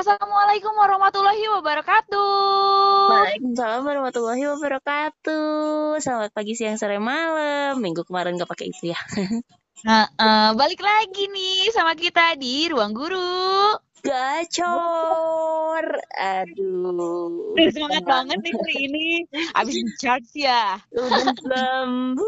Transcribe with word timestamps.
Assalamualaikum 0.00 0.72
warahmatullahi 0.80 1.44
wabarakatuh. 1.60 2.32
Waalaikumsalam 3.12 3.84
warahmatullahi 3.84 4.48
wabarakatuh. 4.48 6.00
Selamat 6.00 6.32
pagi, 6.32 6.56
siang, 6.56 6.80
sore, 6.80 6.96
malam. 6.96 7.76
Minggu 7.76 8.08
kemarin 8.08 8.40
gak 8.40 8.48
pakai 8.48 8.72
itu 8.72 8.96
ya. 8.96 9.00
Nah, 9.80 10.08
uh, 10.20 10.52
balik 10.60 10.84
lagi 10.84 11.24
nih 11.32 11.72
sama 11.72 11.96
kita 11.96 12.36
di 12.36 12.68
Ruang 12.68 12.96
Guru. 12.96 13.76
Gacor. 14.00 15.84
Aduh. 16.16 17.56
Semangat 17.68 18.04
banget 18.04 18.40
nih 18.40 18.52
hari 18.56 18.76
ini. 18.88 19.08
Abis 19.52 19.80
charge 20.00 20.32
ya. 20.36 20.80
Udah 20.96 21.32
sembuh. 21.44 22.24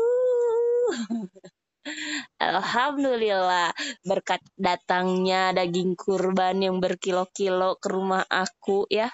Alhamdulillah 2.38 3.74
berkat 4.06 4.38
datangnya 4.54 5.50
daging 5.50 5.98
kurban 5.98 6.62
yang 6.62 6.78
berkilo-kilo 6.78 7.78
ke 7.78 7.88
rumah 7.90 8.22
aku 8.30 8.86
ya. 8.86 9.10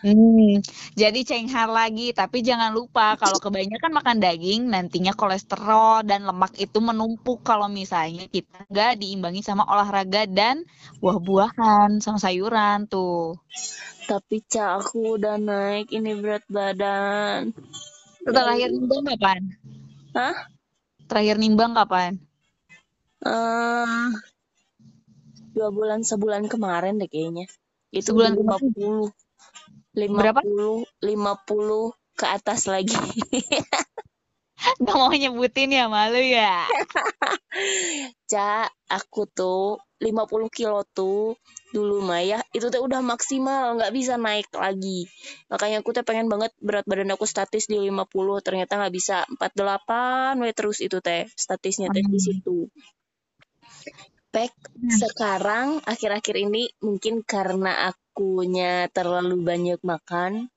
Hmm, 0.00 0.62
jadi 0.94 1.26
cenghar 1.26 1.66
lagi, 1.66 2.14
tapi 2.14 2.40
jangan 2.40 2.70
lupa 2.70 3.18
kalau 3.18 3.42
kebanyakan 3.42 3.92
makan 3.98 4.22
daging 4.22 4.70
nantinya 4.70 5.10
kolesterol 5.12 6.06
dan 6.06 6.22
lemak 6.22 6.54
itu 6.56 6.78
menumpuk 6.78 7.42
kalau 7.42 7.66
misalnya 7.66 8.30
kita 8.30 8.64
nggak 8.70 9.02
diimbangi 9.02 9.42
sama 9.42 9.66
olahraga 9.66 10.30
dan 10.30 10.62
buah-buahan 11.02 11.98
sama 11.98 12.22
sayuran 12.22 12.86
tuh. 12.86 13.34
Tapi 14.06 14.46
cak 14.46 14.86
aku 14.86 15.18
udah 15.18 15.34
naik 15.34 15.90
ini 15.90 16.14
berat 16.14 16.46
badan. 16.46 17.50
Terakhir 18.22 18.70
nimbang 18.70 19.02
kapan? 19.02 19.42
Hah? 20.14 20.55
Terakhir 21.06 21.38
nimbang 21.38 21.72
kapan? 21.78 22.18
Uh, 23.22 24.10
dua 25.54 25.72
bulan 25.72 26.02
sebulan 26.02 26.50
kemarin 26.50 26.98
deh 26.98 27.08
kayaknya. 27.08 27.46
Itu 27.94 28.12
sebulan 28.12 28.36
puluh. 28.74 29.10
Lima 29.96 30.22
puluh, 30.44 30.84
lima 31.00 31.32
puluh 31.46 31.96
ke 32.12 32.26
atas 32.28 32.68
lagi. 32.68 32.92
Gak 34.82 34.96
mau 34.96 35.12
nyebutin 35.12 35.72
ya 35.72 35.86
malu 35.86 36.18
ya. 36.18 36.66
Cak, 38.30 38.68
aku 38.90 39.26
tuh 39.30 39.80
50 39.96 40.52
kilo 40.52 40.84
tuh 40.84 41.40
dulu 41.72 42.04
Maya 42.04 42.44
itu 42.52 42.68
tuh 42.68 42.84
udah 42.84 43.00
maksimal 43.00 43.80
nggak 43.80 43.92
bisa 43.96 44.20
naik 44.20 44.48
lagi 44.52 45.08
makanya 45.48 45.80
aku 45.80 45.96
tuh 45.96 46.04
pengen 46.04 46.28
banget 46.28 46.52
berat 46.60 46.84
badan 46.84 47.16
aku 47.16 47.24
statis 47.24 47.64
di 47.64 47.80
50 47.80 48.44
ternyata 48.44 48.76
nggak 48.76 48.92
bisa 48.92 49.24
48 49.40 50.44
we 50.44 50.52
terus 50.52 50.84
itu 50.84 51.00
teh 51.00 51.24
statisnya 51.32 51.88
teh 51.88 52.04
di 52.04 52.20
situ 52.20 52.68
Pek 54.28 54.52
hmm. 54.52 54.92
sekarang 55.00 55.80
akhir-akhir 55.88 56.36
ini 56.44 56.68
mungkin 56.84 57.24
karena 57.24 57.88
akunya 57.88 58.92
terlalu 58.92 59.40
banyak 59.40 59.80
makan 59.80 60.52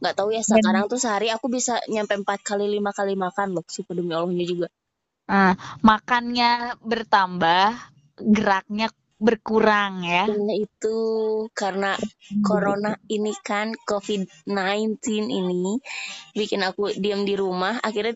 nggak 0.00 0.14
tahu 0.14 0.28
ya 0.32 0.42
sekarang 0.44 0.88
tuh 0.88 1.00
sehari 1.00 1.32
aku 1.32 1.48
bisa 1.48 1.80
nyampe 1.88 2.16
empat 2.16 2.44
kali 2.44 2.68
lima 2.68 2.92
kali 2.92 3.16
makan 3.16 3.56
loh 3.56 3.64
super 3.68 3.96
demi 3.96 4.12
Allahnya 4.12 4.46
juga. 4.46 4.68
Ah 5.26 5.56
makannya 5.82 6.76
bertambah 6.84 7.74
geraknya 8.20 8.88
berkurang 9.16 10.04
ya. 10.04 10.28
Nah, 10.28 10.56
itu. 10.56 10.98
Karena 11.56 11.96
corona 12.44 12.92
ini 13.08 13.32
kan 13.40 13.72
COVID-19 13.72 15.00
ini 15.32 15.74
bikin 16.36 16.60
aku 16.60 16.92
diam 16.96 17.24
di 17.24 17.32
rumah 17.32 17.80
akhirnya 17.80 18.14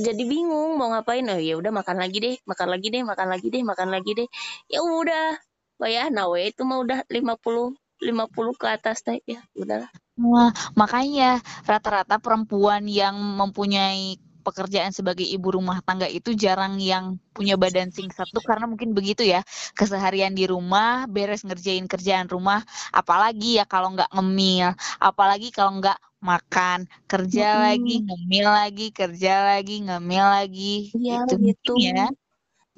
jadi 0.00 0.22
bingung 0.24 0.78
mau 0.78 0.94
ngapain. 0.94 1.26
Oh 1.28 1.40
ya 1.42 1.58
udah 1.58 1.74
makan 1.74 1.98
lagi 2.00 2.18
deh 2.22 2.36
makan 2.46 2.68
lagi 2.72 2.88
deh 2.94 3.02
makan 3.02 3.28
lagi 3.28 3.48
deh 3.50 3.62
makan 3.66 3.88
lagi 3.90 4.10
deh. 4.14 4.28
Ya 4.70 4.80
udah 4.80 5.36
bayar 5.76 6.08
nawe 6.08 6.40
itu 6.40 6.64
mah 6.64 6.80
udah 6.80 7.04
50 7.10 7.76
50 8.00 8.60
ke 8.60 8.66
atas 8.68 9.04
deh 9.04 9.20
ya 9.28 9.40
udahlah 9.52 9.92
Nah, 10.16 10.48
makanya 10.72 11.44
rata-rata 11.68 12.16
perempuan 12.16 12.88
yang 12.88 13.16
mempunyai 13.16 14.16
pekerjaan 14.46 14.94
sebagai 14.94 15.26
ibu 15.26 15.58
rumah 15.58 15.82
tangga 15.82 16.06
itu 16.06 16.30
jarang 16.38 16.78
yang 16.78 17.18
punya 17.34 17.58
badan 17.58 17.90
singkat 17.90 18.30
tuh 18.30 18.40
karena 18.46 18.70
mungkin 18.70 18.94
begitu 18.94 19.26
ya. 19.26 19.42
Keseharian 19.74 20.38
di 20.38 20.46
rumah 20.46 21.10
beres 21.10 21.42
ngerjain 21.42 21.90
kerjaan 21.90 22.30
rumah 22.30 22.62
apalagi 22.94 23.58
ya 23.58 23.66
kalau 23.66 23.90
nggak 23.98 24.06
ngemil 24.14 24.72
apalagi 25.02 25.50
kalau 25.50 25.82
nggak 25.82 25.98
makan. 26.22 26.86
Kerja 27.10 27.58
hmm. 27.58 27.62
lagi 27.66 27.94
ngemil 28.06 28.46
lagi 28.46 28.86
kerja 28.94 29.32
lagi 29.42 29.76
ngemil 29.82 30.26
lagi. 30.30 30.74
Ya, 30.94 31.26
itu 31.26 31.34
gitu 31.42 31.72
ya. 31.82 32.06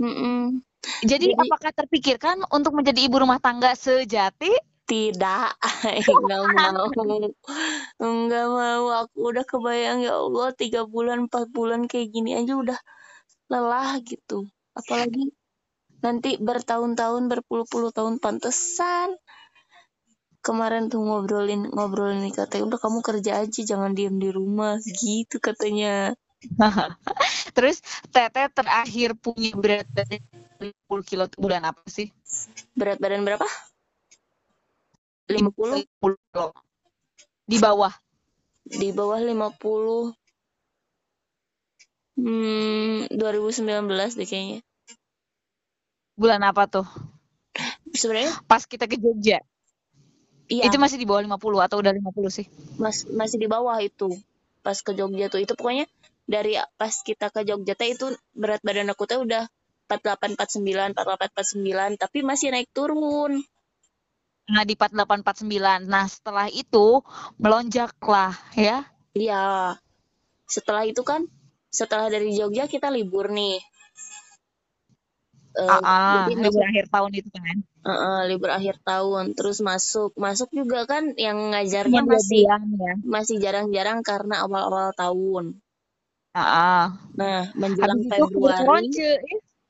Mm 0.00 0.14
-mm. 0.14 0.42
Jadi, 1.04 1.34
Jadi 1.34 1.36
apakah 1.36 1.70
terpikirkan 1.74 2.36
untuk 2.54 2.72
menjadi 2.72 3.02
ibu 3.02 3.20
rumah 3.20 3.42
tangga 3.42 3.74
sejati 3.76 4.54
tidak 4.88 5.52
enggak 6.08 6.42
mau. 6.56 6.88
Enggak 8.00 8.46
mau. 8.48 8.84
Aku 9.04 9.30
udah 9.30 9.44
kebayang 9.44 10.00
ya 10.00 10.16
Allah 10.16 10.50
tiga 10.56 10.88
bulan 10.88 11.28
empat 11.28 11.52
bulan 11.52 11.84
kayak 11.84 12.08
gini 12.10 12.34
aja 12.34 12.56
udah 12.56 12.78
lelah 13.52 14.00
gitu. 14.02 14.48
Apalagi 14.72 15.30
nanti 16.00 16.40
bertahun-tahun 16.40 17.28
berpuluh-puluh 17.28 17.92
tahun 17.92 18.16
pantesan. 18.18 19.12
Kemarin 20.40 20.88
tuh 20.88 21.04
ngobrolin 21.04 21.68
ngobrolin 21.68 22.24
nih 22.24 22.32
katanya 22.32 22.72
udah 22.72 22.78
kamu 22.80 22.98
kerja 23.04 23.32
aja 23.44 23.60
jangan 23.60 23.92
diem 23.92 24.16
di 24.16 24.32
rumah. 24.32 24.80
Gitu 24.80 25.36
katanya. 25.38 26.16
Terus 27.56 27.82
teteh 28.14 28.46
terakhir 28.54 29.18
punya 29.18 29.52
berat 29.58 29.90
badan 29.90 30.22
50 30.88 31.02
kilo? 31.10 31.24
Bulan 31.34 31.66
apa 31.66 31.82
sih? 31.90 32.08
Berat 32.78 33.02
badan 33.02 33.26
berapa 33.26 33.44
50 35.28 35.84
di 37.48 37.56
bawah. 37.60 37.92
Di 38.68 38.92
bawah 38.92 39.20
50 39.20 40.12
hmm 42.18 43.14
2019 43.14 44.18
deh 44.18 44.28
kayaknya. 44.28 44.60
Bulan 46.18 46.42
apa 46.42 46.66
tuh? 46.66 46.88
Sebenarnya 47.94 48.34
pas 48.44 48.64
kita 48.66 48.90
ke 48.90 48.98
Jogja? 48.98 49.40
Iya. 50.48 50.72
Itu 50.72 50.80
masih 50.80 50.96
di 50.96 51.04
bawah 51.04 51.20
50 51.24 51.64
atau 51.64 51.76
udah 51.78 51.92
50 51.92 52.28
sih? 52.32 52.46
Mas, 52.80 53.04
masih 53.08 53.36
di 53.36 53.48
bawah 53.48 53.76
itu. 53.84 54.10
Pas 54.64 54.80
ke 54.80 54.96
Jogja 54.96 55.28
tuh. 55.28 55.44
Itu 55.44 55.54
pokoknya 55.54 55.84
dari 56.28 56.60
pas 56.76 56.92
kita 56.92 57.32
ke 57.32 57.44
Jogja 57.48 57.72
tuh 57.72 57.88
itu 57.88 58.06
berat 58.36 58.60
badan 58.60 58.92
aku 58.92 59.08
tuh 59.08 59.24
udah 59.24 59.48
48 59.88 60.36
49 60.36 60.92
48 60.92 61.96
49 61.96 61.96
tapi 61.96 62.18
masih 62.20 62.52
naik 62.52 62.68
turun 62.76 63.40
Nah, 64.48 64.64
di 64.64 64.74
4849. 64.74 65.84
Nah, 65.84 66.08
setelah 66.08 66.46
itu 66.48 67.04
melonjaklah 67.36 68.32
ya. 68.56 68.88
Iya. 69.12 69.76
Setelah 70.48 70.88
itu 70.88 71.04
kan 71.04 71.28
setelah 71.68 72.08
dari 72.08 72.32
Jogja 72.32 72.64
kita 72.64 72.88
libur 72.88 73.28
nih. 73.28 73.60
Uh, 75.58 75.82
uh, 75.82 76.30
jadi 76.30 76.38
libur 76.38 76.64
akhir 76.64 76.86
tahun 76.88 77.12
itu 77.18 77.28
kan. 77.34 77.56
Uh, 77.82 77.90
uh, 77.92 78.18
libur 78.30 78.50
akhir 78.52 78.80
tahun 78.84 79.36
terus 79.36 79.58
masuk 79.60 80.14
masuk 80.14 80.48
juga 80.54 80.86
kan 80.86 81.12
yang 81.18 81.50
ngajarnya 81.50 82.04
masih 82.04 82.46
ya. 82.46 82.94
masih 83.02 83.36
jarang-jarang 83.42 84.00
karena 84.06 84.46
awal-awal 84.46 84.94
tahun. 84.96 85.58
Uh, 86.32 86.40
uh. 86.40 86.84
Nah 87.18 87.50
menjelang 87.58 88.06
Habis 88.06 88.12
Februari. 88.16 88.86
Itu 88.86 89.08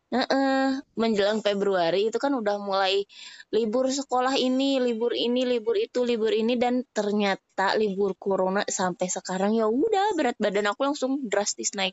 Uh, 0.08 0.80
menjelang 0.96 1.44
Februari 1.44 2.08
itu 2.08 2.16
kan 2.16 2.32
udah 2.32 2.56
mulai 2.56 3.04
libur 3.52 3.92
sekolah 3.92 4.40
ini, 4.40 4.80
libur 4.80 5.12
ini, 5.12 5.44
libur 5.44 5.76
itu, 5.76 6.00
libur 6.00 6.32
ini 6.32 6.56
dan 6.56 6.80
ternyata 6.96 7.76
libur 7.76 8.16
corona 8.16 8.64
sampai 8.64 9.04
sekarang 9.12 9.52
ya 9.52 9.68
udah 9.68 10.16
berat 10.16 10.40
badan 10.40 10.72
aku 10.72 10.88
langsung 10.88 11.28
drastis 11.28 11.76
naik. 11.76 11.92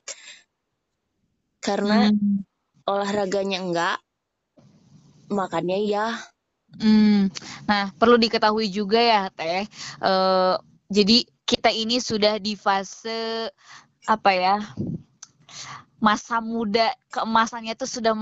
Karena 1.59 2.08
hmm. 2.08 2.88
olahraganya 2.88 3.59
enggak, 3.59 4.00
makannya 5.28 5.84
ya. 5.84 6.16
Hmm. 6.80 7.28
Nah, 7.68 7.92
perlu 8.00 8.16
diketahui 8.16 8.72
juga 8.72 9.04
ya, 9.04 9.28
Teh. 9.28 9.68
Uh, 10.00 10.56
jadi 10.88 11.28
kita 11.44 11.68
ini 11.68 12.00
sudah 12.00 12.39
di 12.39 12.56
fase 12.56 13.51
apa 14.07 14.31
ya? 14.31 14.57
Masa 16.06 16.38
muda 16.38 16.94
keemasannya 17.10 17.74
itu 17.74 17.90
sudah 17.90 18.13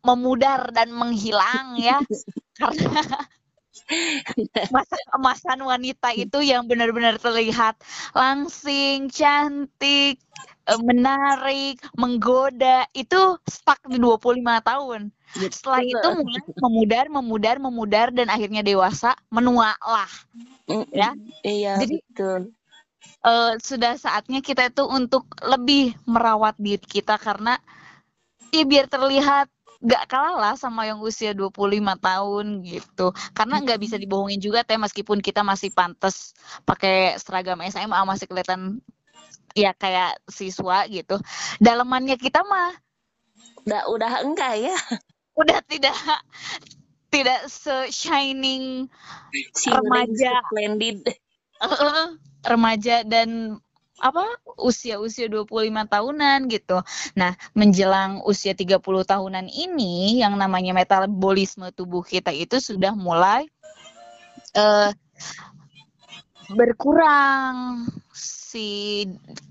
memudar 0.00 0.72
dan 0.72 0.88
menghilang 0.88 1.76
ya 1.76 2.00
karena 2.56 3.04
masa 4.74 4.96
keemasan 5.12 5.60
wanita 5.60 6.16
itu 6.16 6.40
yang 6.40 6.64
benar-benar 6.64 7.20
terlihat 7.20 7.76
langsing, 8.16 9.12
cantik, 9.12 10.16
e, 10.64 10.72
menarik, 10.80 11.78
menggoda 11.94 12.88
itu 12.96 13.36
stuck 13.46 13.78
di 13.86 14.00
25 14.00 14.42
tahun. 14.64 15.12
Setelah 15.36 15.82
itu 15.84 16.08
mulai 16.18 16.44
memudar, 16.58 17.04
memudar, 17.12 17.56
memudar 17.60 18.06
dan 18.10 18.32
akhirnya 18.32 18.64
dewasa, 18.64 19.12
menua 19.28 19.76
lah. 19.84 20.10
Ya. 20.90 21.14
Iya, 21.44 21.78
Jadi 21.84 22.02
betul 22.10 22.56
uh, 23.26 23.58
sudah 23.58 23.98
saatnya 23.98 24.40
kita 24.40 24.70
itu 24.70 24.84
untuk 24.86 25.26
lebih 25.42 25.96
merawat 26.06 26.54
diri 26.56 26.82
kita 26.82 27.18
karena 27.18 27.58
ya 28.54 28.64
biar 28.64 28.86
terlihat 28.86 29.50
nggak 29.82 30.04
kalah 30.08 30.36
lah 30.40 30.54
sama 30.56 30.88
yang 30.88 30.98
usia 31.04 31.36
25 31.36 31.52
tahun 32.00 32.46
gitu. 32.64 33.12
Karena 33.36 33.60
nggak 33.60 33.80
bisa 33.80 33.96
dibohongin 34.00 34.40
juga 34.40 34.64
teh 34.64 34.80
meskipun 34.80 35.20
kita 35.20 35.44
masih 35.44 35.68
pantas 35.72 36.32
pakai 36.64 37.20
seragam 37.20 37.60
SMA 37.68 38.00
masih 38.08 38.26
kelihatan 38.26 38.80
ya 39.52 39.76
kayak 39.76 40.16
siswa 40.28 40.88
gitu. 40.88 41.20
Dalemannya 41.60 42.16
kita 42.16 42.40
mah 42.44 42.72
udah 43.68 43.82
udah 43.92 44.12
enggak 44.24 44.54
ya? 44.58 44.76
Udah 45.36 45.60
tidak 45.68 45.96
tidak 47.12 47.40
se 47.52 47.92
shining 47.92 48.88
remaja. 49.68 50.40
splendid 50.48 51.04
remaja 52.46 53.02
dan 53.02 53.58
apa 53.96 54.24
usia-usia 54.60 55.24
25 55.28 55.48
tahunan 55.88 56.38
gitu. 56.52 56.84
Nah, 57.16 57.32
menjelang 57.56 58.20
usia 58.28 58.52
30 58.52 58.80
tahunan 58.84 59.48
ini 59.48 60.20
yang 60.20 60.36
namanya 60.36 60.76
metabolisme 60.76 61.72
tubuh 61.72 62.04
kita 62.04 62.28
itu 62.28 62.60
sudah 62.60 62.92
mulai 62.92 63.48
uh, 64.52 64.92
berkurang 66.52 67.88
si 68.12 69.04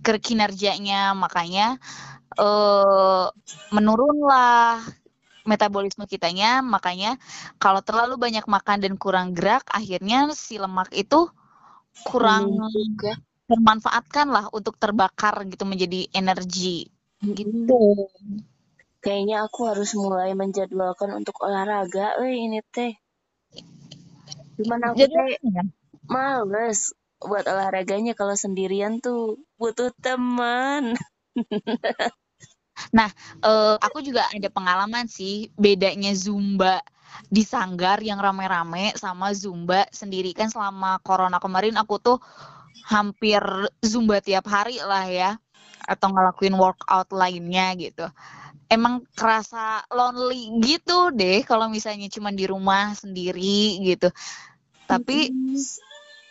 kinerjanya 0.06 1.12
makanya 1.18 1.78
uh, 2.40 3.28
menurunlah 3.76 4.80
metabolisme 5.46 6.10
kitanya 6.10 6.66
makanya 6.66 7.22
kalau 7.62 7.84
terlalu 7.86 8.18
banyak 8.18 8.46
makan 8.50 8.82
dan 8.82 8.94
kurang 8.98 9.38
gerak 9.38 9.62
akhirnya 9.70 10.34
si 10.34 10.58
lemak 10.58 10.90
itu 10.96 11.30
kurang 12.04 12.60
juga 12.74 13.16
termanfaatkan 13.46 14.28
lah 14.28 14.46
untuk 14.52 14.76
terbakar 14.76 15.46
gitu 15.48 15.64
menjadi 15.64 16.10
energi 16.12 16.90
gitu. 17.22 18.10
Kayaknya 19.02 19.46
aku 19.46 19.70
harus 19.70 19.94
mulai 19.94 20.34
menjadwalkan 20.34 21.14
untuk 21.14 21.38
olahraga, 21.46 22.18
eh 22.26 22.34
ini 22.34 22.60
teh. 22.74 22.98
Gimana 24.58 24.92
aku 24.92 25.06
teh 25.06 25.38
males 26.10 26.94
buat 27.22 27.46
olahraganya 27.46 28.14
kalau 28.18 28.34
sendirian 28.34 28.98
tuh 29.02 29.42
butuh 29.62 29.94
teman. 30.02 30.98
nah, 32.98 33.10
uh, 33.46 33.78
aku 33.78 34.02
juga 34.02 34.26
ada 34.30 34.50
pengalaman 34.50 35.06
sih 35.06 35.54
bedanya 35.54 36.14
zumba 36.18 36.82
di 37.28 37.44
sanggar 37.44 38.00
yang 38.02 38.22
rame-rame 38.22 38.94
sama 38.98 39.32
zumba 39.36 39.86
sendiri. 39.92 40.32
Kan 40.32 40.52
selama 40.52 41.00
corona 41.02 41.40
kemarin 41.42 41.76
aku 41.80 42.00
tuh 42.00 42.18
hampir 42.86 43.42
zumba 43.82 44.22
tiap 44.22 44.46
hari 44.46 44.78
lah 44.82 45.06
ya 45.10 45.32
atau 45.86 46.10
ngelakuin 46.14 46.56
workout 46.58 47.10
lainnya 47.14 47.74
gitu. 47.78 48.06
Emang 48.66 49.06
kerasa 49.14 49.86
lonely 49.94 50.50
gitu 50.62 51.14
deh 51.14 51.46
kalau 51.46 51.70
misalnya 51.70 52.10
cuma 52.10 52.34
di 52.34 52.50
rumah 52.50 52.98
sendiri 52.98 53.78
gitu. 53.86 54.10
Tapi 54.90 55.30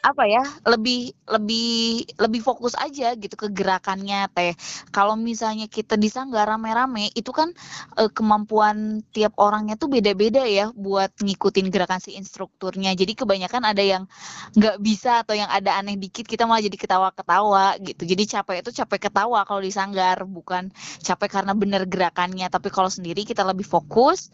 apa 0.04 0.28
ya 0.28 0.44
lebih 0.68 1.16
lebih 1.24 2.04
lebih 2.20 2.44
fokus 2.44 2.76
aja 2.76 3.16
gitu 3.16 3.32
ke 3.40 3.48
gerakannya 3.48 4.28
teh. 4.36 4.52
Kalau 4.92 5.16
misalnya 5.16 5.64
kita 5.64 5.96
di 5.96 6.12
sanggar 6.12 6.44
rame-rame 6.44 7.08
itu 7.16 7.32
kan 7.32 7.48
e, 7.96 8.12
kemampuan 8.12 9.00
tiap 9.16 9.32
orangnya 9.40 9.80
tuh 9.80 9.88
beda-beda 9.88 10.44
ya 10.44 10.68
buat 10.76 11.08
ngikutin 11.24 11.72
gerakan 11.72 12.04
si 12.04 12.20
instrukturnya. 12.20 12.92
Jadi 12.92 13.16
kebanyakan 13.16 13.64
ada 13.64 13.80
yang 13.80 14.04
nggak 14.52 14.76
bisa 14.84 15.24
atau 15.24 15.32
yang 15.32 15.48
ada 15.48 15.80
aneh 15.80 15.96
dikit 15.96 16.28
kita 16.28 16.44
malah 16.44 16.60
jadi 16.60 16.76
ketawa-ketawa 16.76 17.80
gitu. 17.80 18.04
Jadi 18.04 18.22
capek 18.28 18.60
itu 18.60 18.70
capek 18.84 19.08
ketawa 19.08 19.48
kalau 19.48 19.64
di 19.64 19.72
sanggar 19.72 20.28
bukan 20.28 20.68
capek 21.00 21.40
karena 21.40 21.56
bener 21.56 21.88
gerakannya. 21.88 22.52
Tapi 22.52 22.68
kalau 22.68 22.92
sendiri 22.92 23.24
kita 23.24 23.40
lebih 23.40 23.64
fokus 23.64 24.28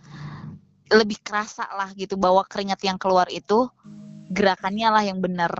lebih 0.90 1.22
kerasa 1.22 1.70
lah 1.70 1.94
gitu 1.94 2.18
bahwa 2.18 2.42
keringat 2.42 2.82
yang 2.82 2.98
keluar 2.98 3.30
itu 3.30 3.70
gerakannya 4.30 4.88
lah 4.88 5.02
yang 5.04 5.18
benar. 5.18 5.52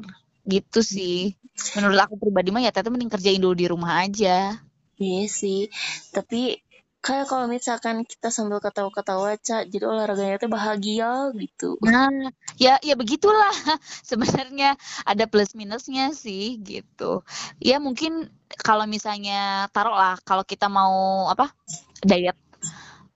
Gitu 0.47 0.81
sih. 0.81 1.35
Menurut 1.77 1.99
aku 2.01 2.15
pribadi 2.17 2.55
mah 2.55 2.63
ya 2.63 2.73
teteh 2.73 2.89
mending 2.89 3.13
kerjain 3.13 3.43
dulu 3.43 3.55
di 3.59 3.67
rumah 3.69 4.07
aja. 4.07 4.57
Iya 4.97 5.25
sih. 5.27 5.69
Tapi 6.15 6.63
kayak 7.01 7.33
kalau 7.33 7.49
misalkan 7.49 8.05
kita 8.05 8.29
sambil 8.29 8.61
ketawa-ketawa 8.61 9.41
cak 9.41 9.73
jadi 9.73 9.85
olahraganya 9.89 10.37
tuh 10.37 10.53
bahagia 10.53 11.33
gitu. 11.35 11.81
Nah 11.85 12.13
ya 12.61 12.77
ya 12.81 12.95
begitulah. 12.95 13.53
Sebenarnya 14.09 14.77
ada 15.09 15.25
plus 15.27 15.57
minusnya 15.57 16.13
sih 16.13 16.61
gitu. 16.61 17.25
Ya 17.61 17.81
mungkin 17.81 18.29
kalau 18.61 18.85
misalnya 18.85 19.69
taruh 19.73 19.97
lah 19.97 20.17
kalau 20.23 20.45
kita 20.45 20.69
mau 20.69 21.29
apa 21.33 21.53
diet 22.05 22.37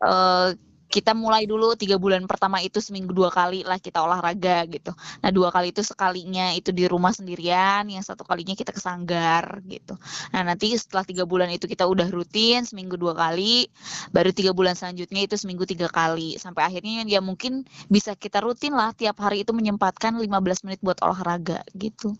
uh, 0.01 0.53
kita 0.89 1.17
mulai 1.17 1.49
dulu 1.49 1.75
tiga 1.75 1.97
bulan 1.99 2.29
pertama 2.29 2.61
itu 2.63 2.79
seminggu 2.79 3.11
dua 3.11 3.33
kali 3.33 3.67
lah 3.67 3.81
kita 3.81 4.05
olahraga 4.05 4.63
gitu. 4.71 4.93
Nah 5.25 5.31
dua 5.35 5.51
kali 5.51 5.75
itu 5.75 5.83
sekalinya 5.83 6.55
itu 6.55 6.71
di 6.71 6.87
rumah 6.87 7.11
sendirian, 7.11 7.89
yang 7.91 8.05
satu 8.05 8.23
kalinya 8.23 8.55
kita 8.55 8.71
ke 8.71 8.81
sanggar 8.81 9.65
gitu. 9.67 9.99
Nah 10.31 10.47
nanti 10.47 10.77
setelah 10.77 11.03
tiga 11.03 11.25
bulan 11.27 11.51
itu 11.51 11.67
kita 11.67 11.89
udah 11.89 12.07
rutin 12.13 12.63
seminggu 12.63 12.95
dua 12.95 13.17
kali, 13.17 13.67
baru 14.15 14.31
tiga 14.31 14.55
bulan 14.55 14.79
selanjutnya 14.79 15.27
itu 15.27 15.35
seminggu 15.35 15.67
tiga 15.67 15.91
kali. 15.91 16.37
Sampai 16.39 16.69
akhirnya 16.69 17.03
ya 17.09 17.19
mungkin 17.19 17.67
bisa 17.91 18.15
kita 18.15 18.45
rutin 18.45 18.77
lah 18.77 18.95
tiap 18.95 19.19
hari 19.19 19.43
itu 19.43 19.51
menyempatkan 19.51 20.15
15 20.15 20.67
menit 20.69 20.81
buat 20.85 21.01
olahraga 21.03 21.65
gitu. 21.75 22.15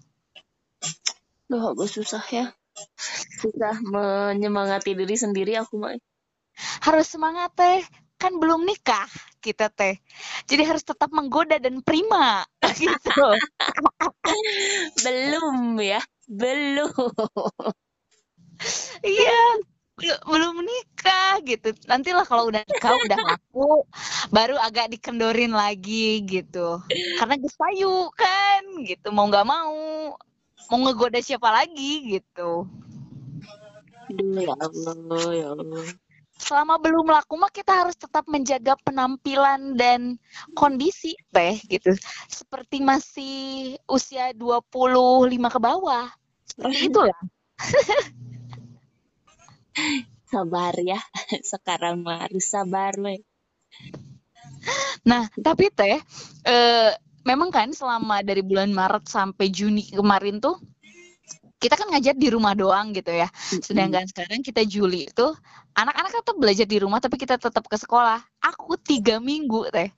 Duh 1.47 1.73
agak 1.73 1.89
susah 1.93 2.25
ya. 2.33 2.51
Susah 3.39 3.79
menyemangati 3.87 4.99
diri 4.99 5.15
sendiri 5.15 5.55
aku 5.55 5.79
mah. 5.79 5.95
Harus 6.83 7.11
semangat 7.11 7.51
teh 7.55 7.83
kan 8.25 8.41
belum 8.41 8.65
nikah 8.65 9.05
kita 9.45 9.69
teh. 9.69 10.01
Jadi 10.49 10.65
harus 10.65 10.81
tetap 10.81 11.13
menggoda 11.13 11.61
dan 11.61 11.85
prima 11.85 12.49
gitu. 12.81 13.29
belum 15.05 15.77
ya, 15.77 16.01
belum. 16.25 17.13
Iya, 19.05 19.45
belum 20.25 20.65
nikah 20.65 21.45
gitu. 21.45 21.77
Nantilah 21.85 22.25
kalau 22.25 22.49
udah 22.49 22.65
nikah 22.65 22.97
udah 22.97 23.19
laku, 23.29 23.85
baru 24.33 24.57
agak 24.57 24.97
dikendorin 24.97 25.53
lagi 25.53 26.25
gitu. 26.25 26.81
Karena 27.21 27.37
gesayu 27.37 28.09
kan 28.17 28.89
gitu, 28.89 29.13
mau 29.13 29.29
nggak 29.29 29.45
mau 29.45 30.17
mau 30.73 30.79
ngegoda 30.81 31.21
siapa 31.21 31.53
lagi 31.53 32.17
gitu. 32.17 32.65
Aduh 34.09 34.41
ya 34.41 34.57
Allah, 34.57 35.29
ya 35.37 35.47
Allah 35.53 35.85
selama 36.35 36.83
belum 36.83 37.07
laku 37.07 37.39
mah 37.39 37.51
kita 37.51 37.87
harus 37.87 37.95
tetap 37.95 38.27
menjaga 38.27 38.75
penampilan 38.83 39.79
dan 39.79 40.19
kondisi 40.53 41.15
teh 41.31 41.59
gitu. 41.71 41.95
Seperti 42.27 42.83
masih 42.83 43.37
usia 43.87 44.35
25 44.35 45.31
ke 45.51 45.61
bawah. 45.63 46.11
Seperti 46.45 46.91
itulah. 46.91 47.21
sabar 50.35 50.75
ya. 50.83 50.99
Sekarang 51.51 52.03
mah 52.03 52.27
harus 52.27 52.51
sabar 52.51 52.99
we. 52.99 53.23
Nah, 55.07 55.31
tapi 55.39 55.71
teh 55.71 56.03
eh, 56.45 56.91
memang 57.23 57.55
kan 57.55 57.71
selama 57.71 58.21
dari 58.27 58.43
bulan 58.43 58.75
Maret 58.75 59.07
sampai 59.07 59.49
Juni 59.55 59.87
kemarin 59.95 60.43
tuh 60.43 60.59
kita 61.65 61.81
kan 61.81 61.89
ngajar 61.89 62.13
di 62.13 62.29
rumah 62.29 62.53
doang 62.53 62.93
gitu 62.93 63.09
ya. 63.09 63.33
Sedangkan 63.65 64.05
sekarang 64.05 64.45
kita 64.45 64.69
Juli 64.69 65.09
itu 65.09 65.27
anak-anak 65.73 66.13
tetap 66.21 66.37
belajar 66.37 66.67
di 66.69 66.77
rumah 66.77 67.01
tapi 67.01 67.17
kita 67.17 67.41
tetap 67.41 67.65
ke 67.65 67.77
sekolah. 67.81 68.21
Aku 68.45 68.77
tiga 68.77 69.17
minggu 69.17 69.73
teh, 69.73 69.89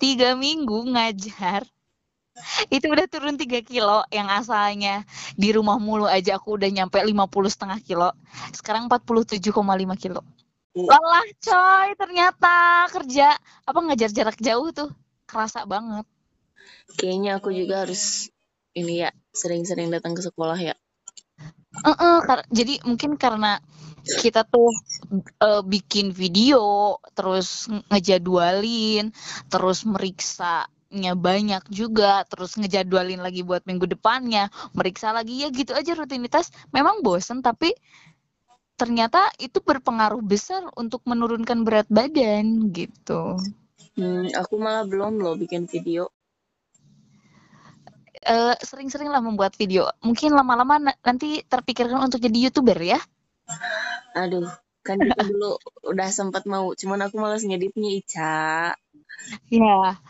tiga 0.00 0.32
minggu 0.32 0.88
ngajar 0.96 1.68
itu 2.74 2.86
udah 2.88 3.06
turun 3.10 3.36
3 3.36 3.60
kilo 3.60 4.00
yang 4.08 4.32
asalnya. 4.32 5.04
Di 5.36 5.52
rumah 5.52 5.76
mulu 5.76 6.08
aja 6.08 6.40
aku 6.40 6.56
udah 6.56 6.70
nyampe 6.72 6.96
50 6.96 7.52
setengah 7.52 7.78
kilo. 7.84 8.10
Sekarang 8.56 8.88
47,5 8.88 9.52
kilo. 10.00 10.24
Lelah 10.72 11.28
coy 11.42 11.88
ternyata 11.98 12.86
kerja. 12.94 13.34
Apa 13.66 13.78
ngajar 13.84 14.10
jarak 14.14 14.38
jauh 14.38 14.70
tuh? 14.70 14.90
Kerasa 15.26 15.66
banget. 15.66 16.06
Kayaknya 16.96 17.38
aku 17.42 17.50
juga 17.52 17.86
harus 17.86 18.30
ini 18.74 19.02
ya 19.02 19.10
sering-sering 19.34 19.90
datang 19.90 20.14
ke 20.14 20.22
sekolah 20.22 20.58
ya 20.58 20.74
Uh 21.80 21.92
-uh, 21.96 22.44
jadi 22.52 22.80
mungkin 22.84 23.16
karena 23.16 23.60
kita 24.04 24.48
tuh 24.48 24.72
uh, 25.44 25.62
bikin 25.64 26.12
video, 26.12 26.96
terus 27.12 27.68
ngejadwalin, 27.92 29.12
terus 29.52 29.84
meriksanya 29.84 31.12
banyak 31.16 31.64
juga, 31.68 32.24
terus 32.28 32.56
ngejadwalin 32.56 33.20
lagi 33.20 33.44
buat 33.44 33.64
minggu 33.68 33.86
depannya, 33.88 34.48
meriksa 34.72 35.12
lagi 35.12 35.44
ya 35.44 35.48
gitu 35.52 35.76
aja 35.76 35.92
rutinitas. 35.96 36.48
Memang 36.72 37.04
bosen 37.04 37.44
tapi 37.44 37.76
ternyata 38.80 39.28
itu 39.36 39.60
berpengaruh 39.60 40.24
besar 40.24 40.64
untuk 40.80 41.04
menurunkan 41.04 41.68
berat 41.68 41.88
badan 41.92 42.72
gitu. 42.72 43.36
Hmm, 44.00 44.32
aku 44.32 44.56
malah 44.56 44.88
belum 44.88 45.20
loh 45.20 45.36
bikin 45.36 45.68
video 45.68 46.08
uh, 48.26 48.54
sering-sering 48.60 49.08
lah 49.08 49.22
membuat 49.22 49.56
video. 49.56 49.88
Mungkin 50.04 50.34
lama-lama 50.34 50.92
nanti 51.00 51.44
terpikirkan 51.46 52.00
untuk 52.00 52.20
jadi 52.20 52.50
youtuber 52.50 52.76
ya? 52.76 53.00
Aduh, 54.16 54.48
kan 54.80 54.96
dulu 54.98 55.60
udah 55.84 56.08
sempat 56.08 56.48
mau 56.48 56.72
cuman 56.72 57.04
aku 57.06 57.20
malas 57.20 57.44
ngeditnya 57.44 57.90
Ica 58.00 58.72
ya 59.52 60.00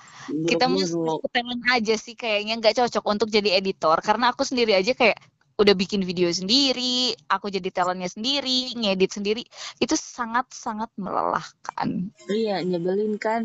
kita 0.47 0.71
mau 0.71 1.19
talent 1.35 1.65
aja 1.75 1.95
sih 1.99 2.15
kayaknya 2.15 2.63
nggak 2.63 2.79
cocok 2.79 3.05
untuk 3.11 3.29
jadi 3.35 3.59
editor 3.59 3.99
karena 3.99 4.31
aku 4.31 4.47
sendiri 4.47 4.79
aja 4.79 4.95
kayak 4.95 5.19
udah 5.61 5.77
bikin 5.77 6.01
video 6.09 6.33
sendiri, 6.33 7.13
aku 7.29 7.53
jadi 7.53 7.69
talentnya 7.69 8.09
sendiri, 8.09 8.73
ngedit 8.81 9.13
sendiri, 9.13 9.45
itu 9.77 9.93
sangat 9.93 10.49
sangat 10.49 10.89
melelahkan. 10.97 12.09
Iya, 12.33 12.65
nyebelin 12.65 13.21
kan? 13.21 13.45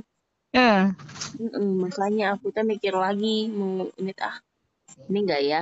Uh. 0.56 0.96
Mm 1.36 1.84
makanya 1.84 2.40
aku 2.40 2.56
tuh 2.56 2.64
mikir 2.64 2.96
lagi 2.96 3.52
mau 3.52 3.92
ini 4.00 4.16
ah 4.24 4.40
ini 5.08 5.20
enggak 5.26 5.44
ya, 5.44 5.62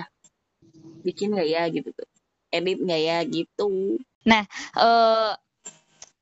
bikin 1.01 1.33
enggak 1.33 1.49
ya 1.49 1.63
gitu 1.69 1.89
tuh, 1.93 2.09
edit 2.53 2.77
enggak 2.81 3.01
ya 3.01 3.17
gitu. 3.27 3.97
Nah, 4.23 4.43
uh, 4.79 5.35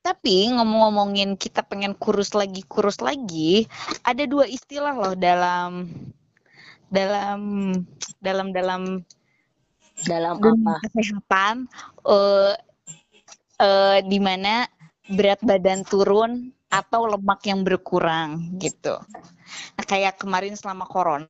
tapi 0.01 0.49
ngomong-ngomongin 0.49 1.37
kita 1.37 1.61
pengen 1.61 1.93
kurus 1.93 2.33
lagi, 2.33 2.65
kurus 2.65 2.97
lagi, 2.97 3.69
ada 4.01 4.25
dua 4.25 4.49
istilah 4.49 4.97
loh 4.97 5.13
dalam 5.13 5.93
dalam 6.89 7.71
dalam 8.17 8.49
dalam 8.49 9.05
dalam 10.09 10.35
apa? 10.41 10.81
Kesehatan 10.89 11.69
uh, 12.09 12.57
uh, 13.61 13.97
di 14.01 14.17
mana 14.17 14.65
berat 15.05 15.37
badan 15.45 15.85
turun 15.85 16.49
atau 16.71 17.05
lemak 17.05 17.45
yang 17.45 17.61
berkurang 17.61 18.57
gitu. 18.57 18.97
Nah, 19.77 19.85
kayak 19.85 20.17
kemarin 20.17 20.55
selama 20.55 20.87
corona, 20.87 21.27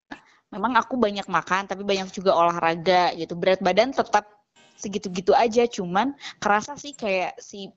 memang 0.52 0.76
aku 0.78 1.00
banyak 1.00 1.26
makan 1.32 1.66
tapi 1.66 1.82
banyak 1.88 2.12
juga 2.12 2.36
olahraga 2.36 3.16
gitu. 3.16 3.34
Berat 3.40 3.64
badan 3.64 3.96
tetap 3.96 4.28
segitu-gitu 4.78 5.32
aja, 5.38 5.66
cuman 5.70 6.14
kerasa 6.42 6.74
sih 6.74 6.98
kayak 6.98 7.38
si 7.38 7.70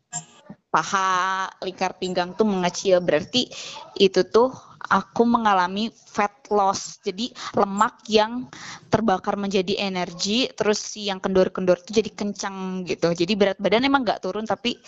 paha, 0.72 1.46
lingkar 1.62 1.94
pinggang 2.00 2.34
tuh 2.34 2.48
mengecil. 2.48 2.98
Berarti 2.98 3.46
itu 4.00 4.20
tuh 4.26 4.50
aku 4.90 5.22
mengalami 5.22 5.92
fat 5.92 6.32
loss. 6.50 6.98
Jadi 7.04 7.30
lemak 7.54 8.08
yang 8.10 8.48
terbakar 8.88 9.36
menjadi 9.38 9.78
energi, 9.84 10.50
terus 10.50 10.80
si 10.80 11.06
yang 11.06 11.20
kendor-kendor 11.20 11.78
itu 11.84 12.00
jadi 12.02 12.10
kencang 12.10 12.88
gitu. 12.88 13.12
Jadi 13.14 13.32
berat 13.38 13.58
badan 13.60 13.86
emang 13.86 14.02
nggak 14.02 14.24
turun, 14.24 14.48
tapi 14.48 14.80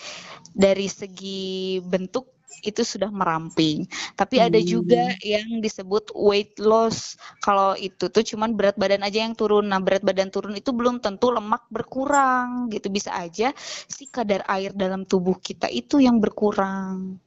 dari 0.57 0.89
segi 0.89 1.79
bentuk 1.85 2.36
itu 2.63 2.83
sudah 2.83 3.11
meramping. 3.13 3.87
Tapi 4.15 4.41
ada 4.41 4.59
juga 4.63 5.13
hmm. 5.13 5.23
yang 5.23 5.49
disebut 5.61 6.15
weight 6.15 6.57
loss. 6.63 7.15
Kalau 7.43 7.75
itu 7.79 8.09
tuh 8.09 8.25
cuman 8.25 8.55
berat 8.57 8.79
badan 8.79 9.05
aja 9.05 9.23
yang 9.23 9.35
turun. 9.37 9.71
Nah, 9.71 9.83
berat 9.83 10.03
badan 10.03 10.33
turun 10.33 10.55
itu 10.57 10.73
belum 10.73 11.03
tentu 11.03 11.31
lemak 11.31 11.69
berkurang 11.69 12.71
gitu. 12.73 12.89
Bisa 12.89 13.15
aja 13.15 13.53
si 13.87 14.09
kadar 14.09 14.43
air 14.49 14.73
dalam 14.73 15.05
tubuh 15.05 15.37
kita 15.39 15.71
itu 15.71 16.03
yang 16.03 16.19
berkurang. 16.19 17.21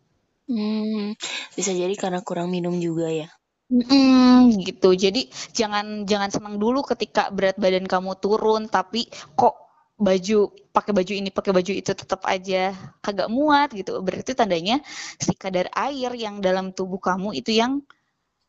Hmm, 0.50 1.14
bisa 1.54 1.70
jadi 1.70 1.94
karena 1.94 2.26
kurang 2.26 2.50
minum 2.50 2.74
juga 2.82 3.06
ya. 3.06 3.30
Hmm, 3.70 4.50
gitu. 4.66 4.98
Jadi 4.98 5.30
jangan 5.54 6.10
jangan 6.10 6.34
senang 6.34 6.58
dulu 6.58 6.82
ketika 6.82 7.30
berat 7.30 7.54
badan 7.62 7.86
kamu 7.86 8.18
turun, 8.18 8.66
tapi 8.66 9.06
kok 9.38 9.69
baju 10.00 10.50
pakai 10.72 10.92
baju 10.96 11.14
ini 11.14 11.30
pakai 11.30 11.52
baju 11.52 11.72
itu 11.76 11.92
tetap 11.92 12.24
aja 12.26 12.72
kagak 13.04 13.28
muat 13.28 13.70
gitu. 13.76 14.00
Berarti 14.00 14.32
tandanya 14.34 14.80
si 15.20 15.36
kadar 15.36 15.68
air 15.76 16.12
yang 16.16 16.40
dalam 16.40 16.72
tubuh 16.72 16.98
kamu 17.04 17.36
itu 17.36 17.52
yang 17.52 17.84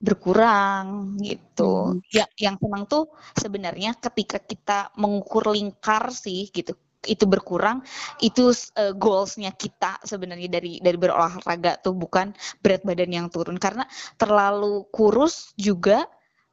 berkurang 0.00 1.18
gitu. 1.20 2.00
Hmm. 2.00 2.00
ya 2.08 2.24
yang 2.40 2.56
senang 2.56 2.88
tuh 2.88 3.12
sebenarnya 3.36 3.92
ketika 4.00 4.40
kita 4.40 4.78
mengukur 4.96 5.52
lingkar 5.52 6.08
sih 6.14 6.48
gitu 6.48 6.72
itu 7.08 7.24
berkurang 7.24 7.80
itu 8.20 8.52
uh, 8.76 8.92
goalsnya 8.92 9.56
kita 9.56 10.00
sebenarnya 10.04 10.48
dari 10.52 10.72
dari 10.84 10.96
berolahraga 11.00 11.80
tuh 11.80 11.96
bukan 11.96 12.32
berat 12.64 12.84
badan 12.84 13.10
yang 13.12 13.26
turun. 13.32 13.56
Karena 13.56 13.84
terlalu 14.16 14.88
kurus 14.92 15.52
juga 15.56 16.04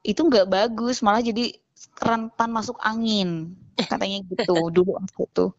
itu 0.07 0.23
nggak 0.23 0.47
bagus 0.47 1.03
malah 1.03 1.19
jadi 1.19 1.51
rentan 1.97 2.49
masuk 2.49 2.77
angin 2.81 3.57
katanya 3.91 4.23
gitu 4.25 4.69
dulu 4.73 4.97
aku 4.97 5.23
tuh 5.31 5.51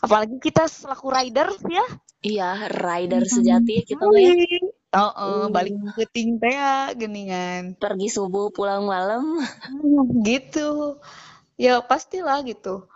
apalagi 0.00 0.40
kita 0.40 0.64
selaku 0.64 1.12
rider 1.12 1.48
ya 1.68 1.86
iya 2.24 2.50
rider 2.72 3.22
sejati 3.28 3.84
kita 3.84 4.04
ya 4.16 4.32
Oh, 4.94 5.10
oh 5.18 5.44
balik 5.50 5.74
ke 5.98 6.06
ting 6.06 6.38
teh 6.38 6.54
ya, 6.54 6.94
geningan. 6.94 7.74
Pergi 7.74 8.06
subuh 8.06 8.54
pulang 8.54 8.86
malam. 8.86 9.42
gitu. 10.28 11.02
Ya 11.58 11.82
pastilah 11.82 12.46
gitu. 12.46 12.86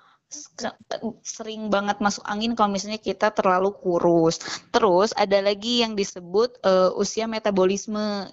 Sering 1.26 1.74
banget 1.74 1.98
masuk 1.98 2.22
angin 2.22 2.54
kalau 2.54 2.70
misalnya 2.70 3.02
kita 3.02 3.34
terlalu 3.34 3.74
kurus. 3.74 4.38
Terus 4.70 5.10
ada 5.18 5.42
lagi 5.42 5.82
yang 5.82 5.98
disebut 5.98 6.62
uh, 6.62 6.94
usia 6.94 7.26
metabolisme 7.26 8.30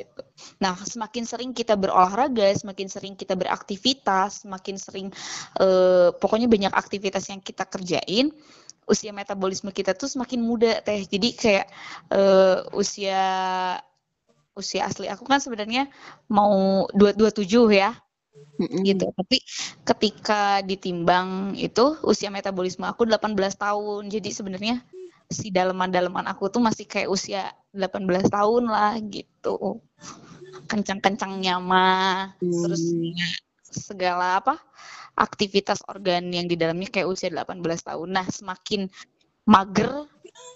gitu. 0.00 0.22
Nah, 0.64 0.74
semakin 0.80 1.24
sering 1.28 1.50
kita 1.52 1.76
berolahraga, 1.76 2.48
semakin 2.56 2.88
sering 2.88 3.14
kita 3.14 3.36
beraktivitas, 3.36 4.48
semakin 4.48 4.76
sering 4.80 5.06
eh, 5.60 6.08
pokoknya 6.16 6.48
banyak 6.48 6.72
aktivitas 6.72 7.28
yang 7.28 7.44
kita 7.44 7.68
kerjain, 7.68 8.32
usia 8.88 9.12
metabolisme 9.12 9.70
kita 9.70 9.92
tuh 9.92 10.08
semakin 10.08 10.40
muda 10.40 10.80
teh. 10.80 11.04
Jadi 11.04 11.28
kayak 11.36 11.66
eh, 12.10 12.58
usia 12.72 13.22
usia 14.58 14.84
asli 14.84 15.06
aku 15.06 15.24
kan 15.24 15.40
sebenarnya 15.40 15.88
mau 16.28 16.88
227 16.96 17.70
ya. 17.76 17.92
Mm-hmm. 18.60 18.82
gitu. 18.84 19.06
Tapi 19.12 19.36
ketika 19.88 20.60
ditimbang 20.64 21.56
itu 21.56 21.96
usia 22.04 22.28
metabolisme 22.28 22.84
aku 22.84 23.08
18 23.08 23.36
tahun. 23.56 24.02
Jadi 24.12 24.30
sebenarnya 24.32 24.84
si 25.30 25.54
daleman-daleman 25.54 26.26
aku 26.26 26.50
tuh 26.50 26.58
masih 26.58 26.84
kayak 26.90 27.08
usia 27.08 27.54
18 27.70 28.26
tahun 28.28 28.64
lah 28.66 28.98
gitu. 29.08 29.78
Kencang-kencangnya 30.66 31.62
mah 31.62 32.34
hmm. 32.42 32.62
terus 32.66 32.82
segala 33.70 34.42
apa 34.42 34.58
aktivitas 35.14 35.86
organ 35.86 36.26
yang 36.34 36.50
di 36.50 36.58
dalamnya 36.58 36.90
kayak 36.90 37.06
usia 37.06 37.30
18 37.30 37.62
tahun. 37.62 38.08
Nah, 38.10 38.26
semakin 38.26 38.90
mager 39.46 40.08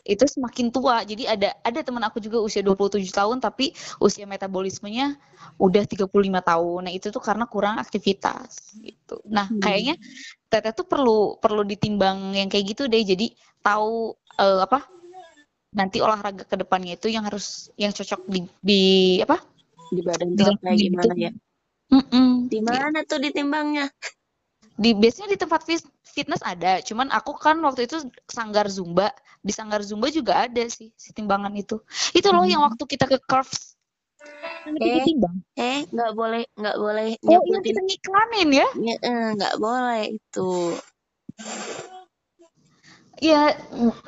itu 0.04 0.24
semakin 0.28 0.68
tua. 0.68 1.00
Jadi 1.02 1.24
ada 1.24 1.56
ada 1.64 1.80
teman 1.80 2.04
aku 2.04 2.20
juga 2.20 2.40
usia 2.44 2.60
27 2.60 3.08
tahun 3.08 3.40
tapi 3.40 3.72
usia 4.00 4.28
metabolismenya 4.28 5.16
udah 5.56 5.84
35 5.88 6.08
tahun. 6.44 6.80
Nah, 6.84 6.92
itu 6.92 7.08
tuh 7.08 7.22
karena 7.24 7.48
kurang 7.48 7.80
aktivitas 7.80 8.76
gitu. 8.84 9.20
Nah, 9.24 9.48
hmm. 9.48 9.64
kayaknya 9.64 9.96
teteh 10.52 10.76
tuh 10.76 10.84
perlu 10.84 11.40
perlu 11.40 11.64
ditimbang 11.64 12.36
yang 12.36 12.52
kayak 12.52 12.76
gitu 12.76 12.84
deh. 12.84 13.00
Jadi 13.00 13.32
tahu 13.64 14.12
uh, 14.38 14.60
apa 14.60 14.84
nanti 15.74 15.98
olahraga 15.98 16.46
ke 16.46 16.54
depannya 16.54 16.94
itu 16.94 17.10
yang 17.10 17.26
harus 17.26 17.68
yang 17.74 17.90
cocok 17.90 18.22
di, 18.30 18.40
di 18.62 18.82
apa 19.18 19.42
di 19.90 20.00
badan 20.06 20.38
tuh 20.38 20.54
kayak 20.62 20.78
gimana 20.78 21.14
ya 21.18 21.32
mm 21.90 22.04
-mm. 22.14 22.30
di 22.46 22.60
mana 22.62 22.98
tuh 23.02 23.18
ditimbangnya 23.18 23.90
di 24.74 24.90
biasanya 24.90 25.30
di 25.30 25.38
tempat 25.38 25.62
fitness 26.02 26.42
ada 26.42 26.82
cuman 26.82 27.06
aku 27.14 27.38
kan 27.38 27.58
waktu 27.62 27.86
itu 27.86 28.02
sanggar 28.26 28.66
zumba. 28.66 29.14
Di 29.44 29.52
sanggar 29.52 29.84
zumba 29.84 30.08
juga 30.10 30.48
ada 30.48 30.64
sih 30.66 30.90
si 30.96 31.14
timbangan 31.14 31.52
itu. 31.54 31.78
Itu 32.16 32.32
loh 32.34 32.42
hmm. 32.42 32.52
yang 32.52 32.62
waktu 32.66 32.82
kita 32.82 33.06
ke 33.06 33.18
curves. 33.22 33.78
Eh 34.80 35.04
eh 35.60 35.78
nggak 35.92 36.12
boleh 36.16 36.48
nggak 36.56 36.76
boleh 36.80 37.12
oh 37.28 37.42
iya 37.44 37.58
kita 37.60 37.80
ngiklamin 37.84 38.48
ya? 38.50 38.68
Eh, 39.04 39.28
nggak 39.36 39.54
boleh 39.60 40.02
itu. 40.16 40.52
Ya 43.20 43.52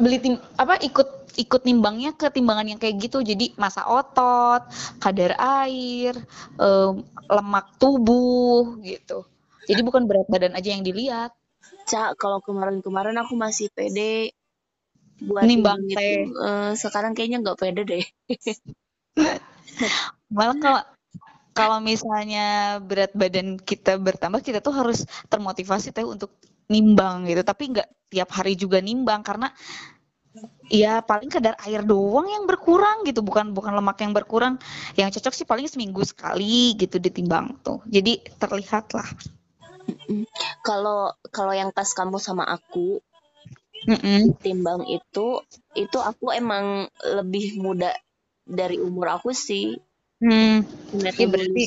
beli 0.01 0.19
tim 0.19 0.35
apa 0.57 0.81
ikut 0.81 1.29
ikut 1.37 1.69
nimbangnya 1.69 2.17
ke 2.17 2.33
timbangan 2.33 2.65
yang 2.65 2.81
kayak 2.81 2.97
gitu. 2.97 3.21
Jadi 3.21 3.53
masa 3.61 3.85
otot 3.85 4.65
kadar 4.99 5.37
air 5.37 6.17
um, 6.57 7.05
lemak 7.29 7.77
tubuh 7.77 8.81
gitu 8.81 9.29
jadi 9.67 9.81
bukan 9.83 10.07
berat 10.07 10.27
badan 10.31 10.55
aja 10.55 10.71
yang 10.73 10.87
dilihat. 10.87 11.35
Cak 11.87 12.19
kalau 12.19 12.39
kemarin-kemarin 12.43 13.19
aku 13.19 13.35
masih 13.35 13.71
pede 13.75 14.35
buat 15.23 15.49
nimbang 15.49 15.81
teh. 15.89 16.29
uh, 16.29 16.73
sekarang 16.77 17.17
kayaknya 17.17 17.43
nggak 17.43 17.59
pede 17.59 17.83
deh. 17.83 18.05
Malah 20.35 20.57
kalau 20.61 20.83
kalau 21.57 21.79
misalnya 21.81 22.79
berat 22.85 23.17
badan 23.17 23.57
kita 23.57 23.97
bertambah 23.97 24.45
kita 24.45 24.61
tuh 24.61 24.77
harus 24.77 25.09
termotivasi 25.33 25.91
teh 25.91 26.05
untuk 26.05 26.37
nimbang 26.69 27.25
gitu. 27.27 27.41
Tapi 27.41 27.73
nggak 27.73 27.89
tiap 28.13 28.29
hari 28.37 28.55
juga 28.55 28.79
nimbang 28.79 29.25
karena 29.25 29.51
ya 30.69 31.01
paling 31.01 31.33
kadar 31.33 31.57
air 31.65 31.81
doang 31.81 32.29
yang 32.29 32.45
berkurang 32.45 33.09
gitu. 33.09 33.25
Bukan 33.25 33.57
bukan 33.57 33.73
lemak 33.73 33.99
yang 34.05 34.13
berkurang. 34.13 34.61
Yang 35.01 35.19
cocok 35.19 35.33
sih 35.33 35.47
paling 35.49 35.67
seminggu 35.67 36.05
sekali 36.05 36.77
gitu 36.77 37.01
ditimbang 37.01 37.57
tuh. 37.65 37.81
Jadi 37.89 38.21
terlihat 38.37 38.93
lah 38.93 39.09
kalau 40.63 41.13
kalau 41.31 41.53
yang 41.55 41.71
pas 41.71 41.89
kamu 41.91 42.19
sama 42.19 42.45
aku 42.47 43.01
Mm-mm. 43.87 44.35
timbang 44.43 44.83
itu 44.89 45.41
itu 45.79 45.99
aku 46.01 46.35
emang 46.35 46.91
lebih 47.05 47.61
muda 47.61 47.93
dari 48.47 48.79
umur 48.83 49.21
aku 49.21 49.31
sih 49.31 49.79
hmm. 50.23 50.65
ya, 51.03 51.27
berarti 51.31 51.63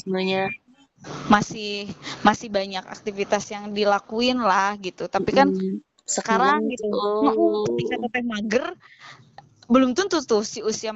masih 1.32 1.88
masih 2.28 2.52
banyak 2.52 2.84
aktivitas 2.84 3.48
yang 3.56 3.72
dilakuin 3.72 4.40
lah 4.40 4.76
gitu 4.80 5.08
tapi 5.08 5.32
kan 5.32 5.52
mm 5.52 5.80
sekarang 6.10 6.66
Sekarang 6.66 6.74
gitu. 6.74 6.90
Mau 7.22 7.70
ketika 7.70 7.96
teteh 8.02 8.24
mager 8.26 8.66
belum 9.70 9.94
tentu 9.94 10.18
tuh 10.26 10.42
si 10.42 10.66
usia 10.66 10.90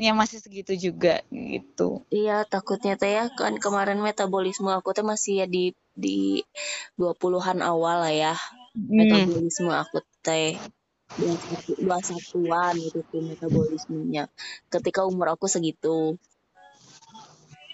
metabolismenya 0.00 0.16
masih 0.16 0.38
segitu 0.40 0.72
juga 0.80 1.20
gitu. 1.28 2.08
Iya, 2.08 2.48
takutnya 2.48 2.96
teh 2.96 3.12
ya 3.12 3.28
kan 3.28 3.60
kemarin 3.60 4.00
metabolisme 4.00 4.72
aku 4.72 4.96
teh 4.96 5.04
masih 5.04 5.44
ya 5.44 5.46
di 5.46 5.76
di 5.92 6.40
20-an 6.96 7.60
awal 7.60 8.00
lah 8.00 8.08
ya. 8.08 8.34
Hmm. 8.72 8.96
Metabolisme 8.96 9.68
aku 9.68 10.00
teh 10.24 10.56
dua 11.76 12.00
satuan 12.00 12.80
gitu 12.80 13.04
tuh 13.12 13.20
metabolismenya 13.20 14.32
ketika 14.72 15.04
umur 15.04 15.36
aku 15.36 15.52
segitu. 15.52 16.16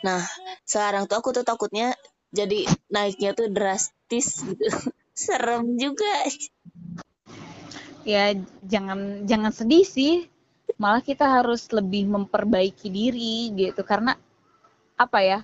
Nah, 0.03 0.27
sekarang 0.67 1.07
tuh 1.07 1.23
aku 1.23 1.31
tuh 1.31 1.47
takutnya 1.47 1.95
jadi 2.35 2.67
naiknya 2.91 3.39
tuh 3.39 3.47
drastis 3.55 4.43
gitu. 4.43 4.67
Serem 5.15 5.79
juga. 5.79 6.27
Ya 8.03 8.35
jangan 8.67 9.31
jangan 9.31 9.55
sedih 9.55 9.87
sih. 9.87 10.27
Malah 10.75 11.03
kita 11.03 11.23
harus 11.23 11.71
lebih 11.71 12.11
memperbaiki 12.11 12.91
diri 12.91 13.55
gitu 13.55 13.87
karena 13.87 14.19
apa 14.99 15.23
ya? 15.23 15.41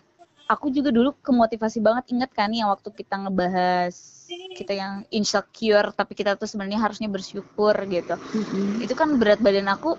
Aku 0.51 0.69
juga 0.69 0.91
dulu 0.93 1.15
kemotivasi 1.23 1.79
banget 1.81 2.13
inget 2.13 2.31
kan 2.35 2.51
yang 2.53 2.69
waktu 2.69 2.91
kita 2.93 3.15
ngebahas 3.25 3.95
kita 4.59 4.73
yang 4.75 4.93
insecure 5.09 5.95
tapi 5.95 6.13
kita 6.13 6.35
tuh 6.35 6.51
sebenarnya 6.51 6.83
harusnya 6.83 7.09
bersyukur 7.09 7.73
gitu. 7.89 8.19
Mm-mm. 8.19 8.83
Itu 8.85 8.93
kan 8.93 9.17
berat 9.17 9.41
badan 9.41 9.71
aku 9.71 9.97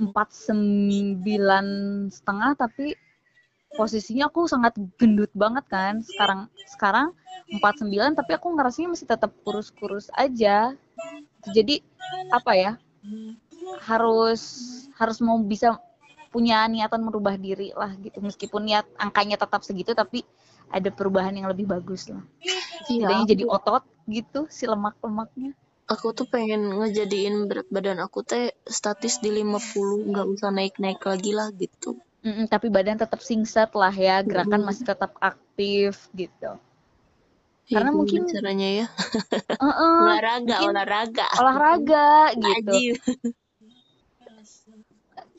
empat 0.00 0.32
sembilan 0.32 1.66
setengah 2.08 2.50
tapi 2.56 2.96
posisinya 3.72 4.28
aku 4.28 4.44
sangat 4.48 4.76
gendut 5.00 5.32
banget 5.32 5.64
kan 5.68 6.00
sekarang 6.04 6.48
sekarang 6.68 7.16
49 7.56 8.16
tapi 8.16 8.30
aku 8.36 8.52
ngerasanya 8.52 8.92
masih 8.92 9.08
tetap 9.08 9.32
kurus-kurus 9.44 10.12
aja 10.12 10.76
jadi 11.52 11.80
apa 12.32 12.52
ya 12.52 12.72
harus 13.82 14.42
harus 14.96 15.18
mau 15.18 15.38
bisa 15.38 15.78
punya 16.28 16.64
niatan 16.64 17.02
merubah 17.04 17.36
diri 17.36 17.70
lah 17.72 17.92
gitu. 17.98 18.18
Meskipun 18.18 18.64
niat 18.64 18.86
angkanya 18.96 19.36
tetap 19.36 19.60
segitu 19.62 19.92
tapi 19.92 20.24
ada 20.72 20.88
perubahan 20.88 21.36
yang 21.36 21.48
lebih 21.52 21.68
bagus 21.68 22.08
lah. 22.08 22.24
Iya, 22.40 22.56
setidaknya 22.88 23.24
jadi 23.36 23.44
otot 23.46 23.84
gitu 24.08 24.48
si 24.48 24.64
lemak-lemaknya. 24.64 25.52
Aku 25.84 26.16
tuh 26.16 26.24
pengen 26.24 26.72
ngejadiin 26.80 27.50
berat 27.50 27.68
badan 27.68 28.00
aku 28.00 28.24
teh 28.24 28.54
statis 28.64 29.20
di 29.20 29.28
50 29.28 30.08
nggak 30.08 30.26
usah 30.30 30.48
naik-naik 30.48 31.04
lagi 31.04 31.36
lah 31.36 31.52
gitu. 31.52 32.00
Mm-mm, 32.22 32.46
tapi 32.48 32.70
badan 32.70 32.96
tetap 32.96 33.18
singset 33.20 33.74
lah 33.74 33.92
ya 33.92 34.22
gerakan 34.22 34.62
Mm-mm. 34.62 34.68
masih 34.72 34.84
tetap 34.88 35.12
aktif 35.20 36.08
gitu. 36.14 36.56
Karena 37.68 37.90
Itu 37.92 37.98
mungkin- 37.98 38.24
caranya 38.30 38.68
ya? 38.84 38.86
Heeh, 39.58 39.96
olahraga 40.00 40.56
mungkin 40.56 40.68
olahraga. 40.72 41.26
olahraga 41.36 42.08
gitu. 42.40 42.72
Ajib. 42.72 42.94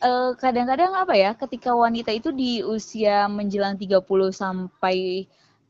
Eh, 0.03 0.31
kadang-kadang 0.35 0.91
apa 0.99 1.15
ya 1.15 1.31
ketika 1.31 1.71
wanita 1.71 2.11
itu 2.11 2.35
di 2.35 2.59
usia 2.59 3.23
menjelang 3.31 3.79
30 3.79 4.35
sampai 4.35 5.23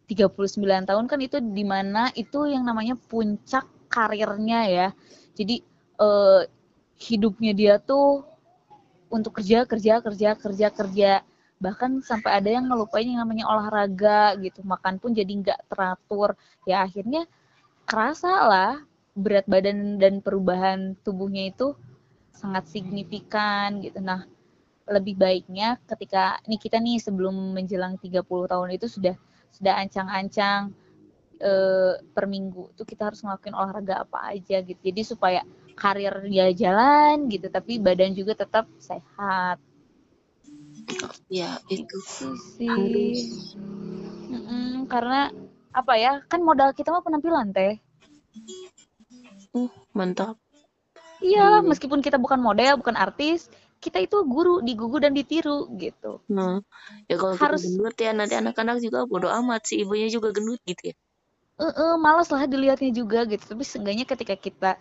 39 0.09 0.89
tahun 0.89 1.05
kan 1.05 1.19
itu 1.21 1.37
di 1.37 1.61
mana 1.61 2.09
itu 2.17 2.49
yang 2.49 2.65
namanya 2.65 2.97
puncak 2.97 3.69
karirnya 3.93 4.59
ya. 4.65 4.87
Jadi 5.37 5.61
eh, 6.01 6.41
hidupnya 6.97 7.51
dia 7.53 7.73
tuh 7.77 8.25
untuk 9.13 9.37
kerja 9.37 9.69
kerja 9.69 10.01
kerja 10.01 10.29
kerja 10.33 10.67
kerja. 10.73 11.11
Bahkan 11.61 12.01
sampai 12.01 12.31
ada 12.41 12.49
yang 12.49 12.65
ngelupain 12.65 13.05
yang 13.05 13.21
namanya 13.21 13.45
olahraga 13.53 14.33
gitu. 14.41 14.65
Makan 14.65 14.97
pun 14.97 15.13
jadi 15.13 15.29
nggak 15.29 15.69
teratur. 15.69 16.33
Ya 16.65 16.81
akhirnya 16.81 17.29
kerasa 17.85 18.33
lah 18.49 18.73
berat 19.13 19.45
badan 19.45 20.01
dan 20.01 20.25
perubahan 20.25 20.97
tubuhnya 21.05 21.53
itu 21.53 21.77
sangat 22.33 22.67
signifikan 22.67 23.79
gitu. 23.79 24.01
Nah 24.01 24.25
lebih 24.83 25.15
baiknya 25.15 25.79
ketika 25.87 26.43
nih 26.43 26.59
kita 26.59 26.75
nih 26.83 26.99
sebelum 26.99 27.55
menjelang 27.55 27.95
30 27.95 28.51
tahun 28.51 28.75
itu 28.75 28.91
sudah 28.91 29.15
sudah 29.53 29.79
ancang-ancang 29.79 30.75
eh, 31.39 31.95
per 32.11 32.25
minggu 32.27 32.75
tuh 32.75 32.83
kita 32.83 33.07
harus 33.07 33.23
ngelakuin 33.23 33.55
olahraga 33.55 34.03
apa 34.03 34.35
aja 34.35 34.59
gitu. 34.59 34.79
Jadi 34.83 35.01
supaya 35.07 35.41
karir 35.73 36.13
dia 36.27 36.51
jalan 36.53 37.31
gitu 37.31 37.47
tapi 37.47 37.79
badan 37.79 38.11
juga 38.11 38.43
tetap 38.43 38.67
sehat. 38.77 39.57
Ya 41.31 41.57
itu 41.71 41.87
itu 41.87 42.27
sih. 42.59 42.67
Harus. 42.69 43.21
Mm-mm, 44.33 44.89
karena 44.91 45.29
apa 45.73 45.93
ya 45.97 46.21
kan 46.27 46.41
modal 46.43 46.75
kita 46.75 46.91
mah 46.91 47.01
penampilan 47.01 47.55
teh. 47.55 47.79
Uh 49.53 49.69
mantap 49.93 50.42
iya 51.23 51.63
Hmm. 51.63 51.71
meskipun 51.71 52.03
kita 52.03 52.19
bukan 52.19 52.37
model 52.37 52.77
bukan 52.83 52.99
artis 52.99 53.47
kita 53.79 53.99
itu 53.99 54.23
guru 54.23 54.63
digugu 54.63 54.99
dan 55.03 55.11
ditiru 55.11 55.67
gitu. 55.75 56.23
Nah 56.31 56.63
ya 57.07 57.15
kalau 57.19 57.35
Harus- 57.35 57.63
gendut 57.67 57.95
ya 57.99 58.11
nanti 58.15 58.35
anak-anak 58.35 58.79
juga 58.79 59.03
bodo 59.03 59.27
amat 59.27 59.67
si 59.67 59.83
ibunya 59.83 60.07
juga 60.07 60.31
gendut 60.31 60.59
gitu 60.63 60.91
ya. 60.91 60.95
Eh 61.59 61.67
eh, 61.67 61.95
malas 61.99 62.31
lah 62.31 62.47
dilihatnya 62.47 62.91
juga 62.95 63.27
gitu. 63.27 63.43
Tapi 63.43 63.63
seenggaknya 63.63 64.07
ketika 64.07 64.35
kita 64.39 64.71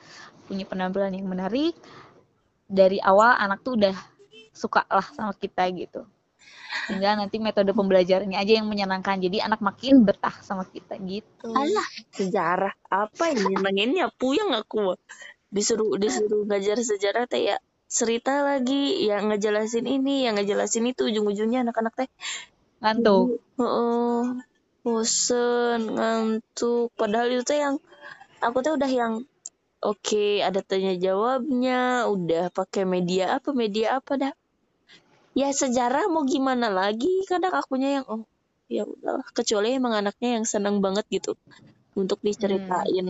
punya 0.47 0.63
penampilan 0.67 1.11
yang 1.15 1.27
menarik 1.27 1.75
dari 2.71 3.03
awal 3.03 3.35
anak 3.37 3.61
tuh 3.67 3.75
udah 3.75 3.95
suka 4.55 4.87
lah 4.87 5.05
sama 5.13 5.35
kita 5.35 5.67
gitu. 5.75 6.07
Sehingga 6.89 7.15
nanti 7.19 7.37
metode 7.43 7.71
pembelajarannya 7.77 8.39
aja 8.39 8.53
yang 8.63 8.67
menyenangkan. 8.71 9.19
Jadi 9.21 9.43
anak 9.43 9.61
makin 9.61 10.03
betah 10.07 10.33
sama 10.41 10.65
kita 10.65 10.95
gitu. 11.05 11.51
Alah 11.53 11.87
sejarah 12.15 12.73
apa 12.89 13.23
yang 13.35 13.51
nyenenginnya 13.59 14.07
puyeng 14.15 14.51
aku. 14.57 14.95
Disuruh 15.53 16.01
disuruh 16.01 16.49
ngajar 16.49 16.81
sejarah 16.81 17.29
teh 17.29 17.53
ya 17.53 17.57
cerita 17.93 18.41
lagi 18.41 19.05
yang 19.05 19.29
ngejelasin 19.29 19.85
ini 19.85 20.25
yang 20.25 20.41
ngejelasin 20.41 20.89
itu 20.89 21.13
ujung-ujungnya 21.13 21.69
anak-anak 21.69 21.93
teh 21.93 22.09
ngantuk. 22.81 23.39
Heeh. 23.61 24.23
bosen 24.83 25.81
ngantuk. 25.95 26.91
Padahal 26.97 27.31
itu 27.31 27.45
teh 27.45 27.61
yang 27.61 27.77
aku 28.41 28.65
teh 28.65 28.73
udah 28.73 28.91
yang 28.91 29.23
oke 29.85 30.25
ada 30.41 30.59
tanya 30.65 30.97
jawabnya 30.97 32.09
udah 32.09 32.51
pakai 32.51 32.89
media 32.89 33.37
apa 33.37 33.53
media 33.53 34.01
apa 34.01 34.13
dah. 34.17 34.35
Ya 35.37 35.53
sejarah 35.53 36.09
mau 36.09 36.25
gimana 36.25 36.73
lagi? 36.73 37.29
Kadang 37.29 37.53
akunya 37.53 38.01
yang 38.01 38.05
oh 38.09 38.25
ya 38.73 38.89
udahlah. 38.89 39.29
Kecuali 39.37 39.77
emang 39.77 39.93
anaknya 40.01 40.41
yang 40.41 40.49
seneng 40.49 40.81
banget 40.81 41.05
gitu 41.13 41.37
untuk 41.93 42.19
diceritain 42.25 43.07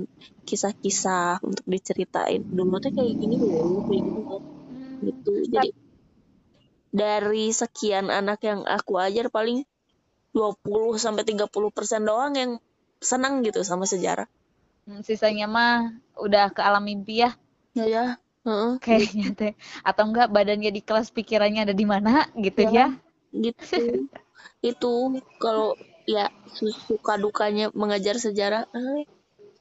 kisah-kisah 0.49 1.39
untuk 1.47 1.65
diceritain. 1.67 2.43
Dulu 2.51 2.77
teh 2.83 2.91
kayak 2.91 3.15
gini 3.21 3.37
loh 3.39 3.81
kayak 3.87 4.03
gini 4.03 4.21
loh. 4.27 4.43
Gitu 5.03 5.33
jadi 5.51 5.69
dari 6.93 7.49
sekian 7.51 8.13
anak 8.13 8.45
yang 8.45 8.61
aku 8.69 9.01
ajar 9.01 9.33
paling 9.33 9.65
20 10.37 10.97
sampai 11.01 11.25
30 11.25 11.73
persen 11.73 12.05
doang 12.05 12.33
yang 12.37 12.53
senang 13.01 13.41
gitu 13.47 13.65
sama 13.65 13.85
sejarah. 13.89 14.29
Hmm, 14.85 15.01
sisanya 15.07 15.47
mah 15.47 15.95
udah 16.19 16.51
ke 16.53 16.61
alam 16.61 16.85
mimpi 16.85 17.23
ya? 17.25 17.31
Ya 17.73 17.87
ya 17.89 18.05
heeh, 18.45 18.73
kayaknya 18.83 19.27
teh. 19.33 19.53
Atau 19.87 20.11
enggak 20.11 20.29
badannya 20.35 20.71
di 20.75 20.83
kelas 20.85 21.09
pikirannya 21.15 21.71
ada 21.71 21.75
di 21.77 21.87
mana 21.87 22.29
gitu 22.37 22.67
Ya. 22.69 22.71
ya? 22.71 22.87
gitu. 23.33 23.85
Itu 24.61 24.93
kalau 25.41 25.75
ya 26.15 26.27
su- 26.57 26.79
suka 26.89 27.13
dukanya 27.25 27.67
mengajar 27.81 28.17
sejarah. 28.25 28.63
Eh, 28.77 29.05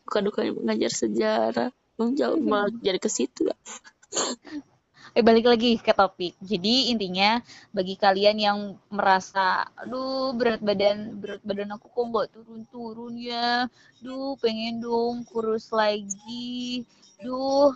suka 0.05 0.17
dukanya 0.25 0.51
mengajar 0.59 0.91
sejarah. 1.01 1.69
Hmm, 1.97 2.11
jauh 2.19 2.39
malah 2.41 2.71
jadi 2.85 2.97
ke 2.97 3.09
situ 3.17 3.41
lah 3.49 3.57
Eh 5.17 5.23
balik 5.27 5.45
lagi 5.51 5.75
ke 5.75 5.91
topik. 5.91 6.33
Jadi 6.39 6.75
intinya 6.91 7.29
bagi 7.75 7.95
kalian 7.99 8.37
yang 8.47 8.59
merasa, 8.97 9.67
aduh 9.81 10.31
berat 10.39 10.61
badan 10.63 10.97
berat 11.19 11.41
badan 11.43 11.75
aku 11.75 11.87
kok 11.91 12.05
nggak 12.11 12.27
turun-turun 12.31 13.13
ya, 13.19 13.67
duh 13.99 14.39
pengen 14.39 14.79
dong 14.79 15.27
kurus 15.27 15.65
lagi, 15.75 16.87
duh 17.19 17.75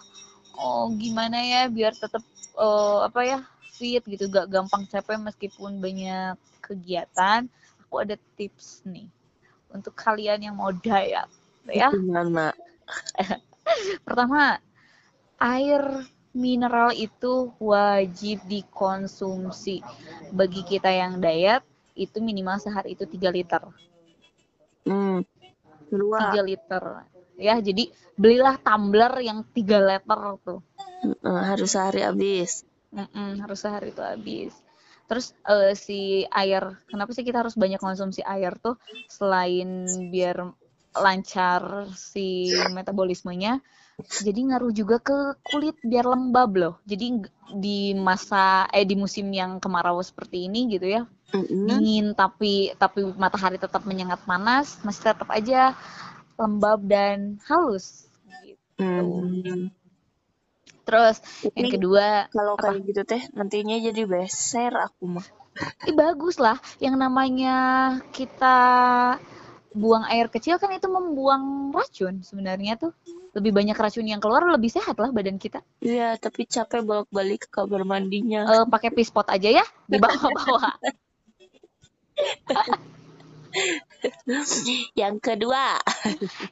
oh 0.56 0.86
gimana 0.96 1.38
ya 1.44 1.62
biar 1.68 1.92
tetap 2.00 2.24
eh, 2.66 3.00
apa 3.08 3.20
ya 3.28 3.40
fit 3.76 4.04
gitu, 4.08 4.24
gak 4.32 4.48
gampang 4.48 4.84
capek 4.88 5.20
meskipun 5.28 5.72
banyak 5.84 6.40
kegiatan. 6.64 7.42
Aku 7.96 8.04
ada 8.04 8.20
tips 8.36 8.84
nih 8.84 9.08
untuk 9.72 9.96
kalian 9.96 10.44
yang 10.44 10.60
mau 10.60 10.68
diet, 10.68 11.32
ya. 11.64 11.96
gimana 11.96 12.52
Pertama, 14.04 14.60
air 15.40 16.04
mineral 16.36 16.92
itu 16.92 17.56
wajib 17.56 18.44
dikonsumsi. 18.52 19.80
Bagi 20.36 20.68
kita 20.68 20.92
yang 20.92 21.24
diet, 21.24 21.64
itu 21.96 22.20
minimal 22.20 22.60
sehari 22.60 23.00
itu 23.00 23.08
3 23.08 23.32
liter. 23.32 23.64
hmm 24.84 25.24
kedua 25.88 26.20
3 26.20 26.42
liter. 26.44 26.84
Ya, 27.40 27.56
jadi 27.64 27.88
belilah 28.20 28.60
tumbler 28.60 29.14
yang 29.24 29.48
3 29.56 29.80
liter 29.80 30.20
tuh. 30.44 30.60
harus 31.24 31.70
sehari 31.72 32.02
habis 32.04 32.52
Mm-mm, 32.96 33.44
harus 33.44 33.60
sehari 33.64 33.92
itu 33.92 34.02
habis. 34.04 34.54
Terus 35.06 35.38
eh, 35.46 35.74
si 35.78 36.26
air, 36.30 36.64
kenapa 36.90 37.12
sih 37.14 37.26
kita 37.26 37.46
harus 37.46 37.56
banyak 37.56 37.82
konsumsi 37.82 38.22
air 38.26 38.58
tuh? 38.58 38.76
Selain 39.06 39.70
biar 40.10 40.38
lancar 40.96 41.92
si 41.92 42.56
metabolismenya 42.72 43.60
jadi 44.16 44.40
ngaruh 44.48 44.72
juga 44.72 44.98
ke 45.04 45.18
kulit 45.44 45.76
biar 45.84 46.08
lembab 46.08 46.52
loh 46.56 46.74
jadi 46.88 47.20
di 47.52 47.92
masa 47.96 48.68
eh 48.72 48.88
di 48.88 48.96
musim 48.96 49.28
yang 49.32 49.60
kemarau 49.60 50.00
seperti 50.00 50.48
ini 50.48 50.72
gitu 50.72 50.88
ya 50.88 51.02
Mm-mm. 51.36 51.68
dingin 51.68 52.16
tapi 52.16 52.72
tapi 52.80 53.04
matahari 53.20 53.60
tetap 53.60 53.84
menyengat 53.84 54.24
panas 54.24 54.80
masih 54.88 55.12
tetap 55.12 55.28
aja 55.32 55.76
lembab 56.40 56.80
dan 56.88 57.40
halus 57.48 58.08
gitu. 58.44 58.64
Hmm. 58.80 59.68
Terus 60.86 61.18
yang 61.58 61.68
Tapi 61.68 61.74
kedua 61.74 62.30
kalau 62.30 62.54
apa? 62.56 62.72
kayak 62.72 62.82
gitu 62.86 63.02
teh 63.04 63.22
nantinya 63.34 63.76
jadi 63.82 64.02
beser 64.06 64.72
aku 64.78 65.20
mah. 65.20 65.28
Ih, 65.88 65.96
bagus 65.96 66.36
lah 66.38 66.60
yang 66.84 67.00
namanya 67.00 67.56
kita 68.12 68.58
buang 69.76 70.08
air 70.08 70.32
kecil 70.32 70.56
kan 70.56 70.72
itu 70.72 70.88
membuang 70.88 71.76
racun 71.76 72.24
sebenarnya 72.24 72.80
tuh 72.80 72.96
lebih 73.36 73.52
banyak 73.52 73.76
racun 73.76 74.08
yang 74.08 74.24
keluar 74.24 74.48
lebih 74.48 74.72
sehat 74.72 74.96
lah 74.96 75.12
badan 75.12 75.36
kita 75.36 75.60
Iya, 75.84 76.16
tapi 76.16 76.48
capek 76.48 76.80
bolak-balik 76.88 77.52
ke 77.52 77.60
kamar 77.60 77.84
mandinya. 77.84 78.48
Eh, 78.48 78.66
pakai 78.72 78.96
pispot 78.96 79.28
aja 79.28 79.64
ya 79.64 79.66
di 79.92 80.00
bawah-bawah 80.00 80.80
Yang 84.94 85.16
kedua, 85.22 85.80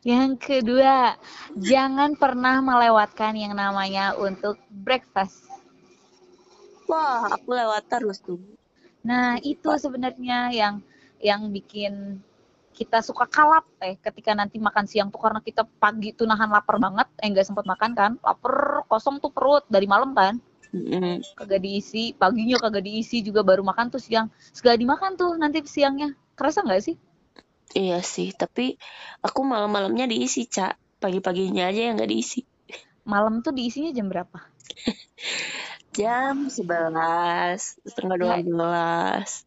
yang 0.02 0.40
kedua 0.40 1.18
jangan 1.58 2.18
pernah 2.18 2.62
melewatkan 2.62 3.38
yang 3.38 3.54
namanya 3.54 4.18
untuk 4.18 4.58
breakfast. 4.70 5.46
Wah 6.90 7.30
aku 7.32 7.54
lewat 7.54 7.88
terus 7.90 8.20
tuh. 8.20 8.40
Nah, 9.04 9.36
itu 9.44 9.68
sebenarnya 9.80 10.52
yang 10.56 10.80
yang 11.20 11.48
bikin 11.52 12.20
kita 12.74 13.06
suka 13.06 13.30
kalap 13.30 13.70
teh 13.78 13.96
ketika 14.02 14.34
nanti 14.34 14.58
makan 14.58 14.90
siang 14.90 15.14
tuh 15.14 15.22
karena 15.22 15.40
kita 15.40 15.62
pagi 15.78 16.10
tuh 16.12 16.26
nahan 16.26 16.50
lapar 16.50 16.82
banget, 16.82 17.06
eh 17.22 17.30
nggak 17.30 17.46
sempat 17.46 17.70
makan 17.70 17.92
kan, 17.94 18.12
lapar 18.20 18.82
kosong 18.90 19.22
tuh 19.22 19.30
perut 19.30 19.62
dari 19.70 19.86
malam 19.86 20.18
kan, 20.18 20.42
kagak 21.38 21.62
diisi, 21.62 22.18
paginya 22.18 22.58
kagak 22.58 22.82
diisi 22.82 23.22
juga 23.22 23.46
baru 23.46 23.62
makan 23.62 23.94
tuh 23.94 24.02
siang, 24.02 24.34
segala 24.50 24.74
dimakan 24.74 25.14
tuh 25.14 25.38
nanti 25.38 25.62
siangnya, 25.70 26.18
kerasa 26.34 26.66
nggak 26.66 26.82
sih? 26.82 26.98
Iya 27.74 28.06
sih, 28.06 28.30
tapi 28.38 28.78
aku 29.26 29.42
malam-malamnya 29.42 30.06
diisi, 30.06 30.46
Cak. 30.46 31.02
Pagi-paginya 31.02 31.68
aja 31.68 31.90
yang 31.90 31.98
nggak 32.00 32.12
diisi. 32.14 32.46
Malam 33.04 33.44
tuh 33.44 33.52
diisinya 33.52 33.92
jam 33.92 34.08
berapa? 34.08 34.40
Jam 35.98 36.50
11, 36.50 37.86
setengah 37.86 38.18
Ya. 38.18 38.42
12. 38.42 39.46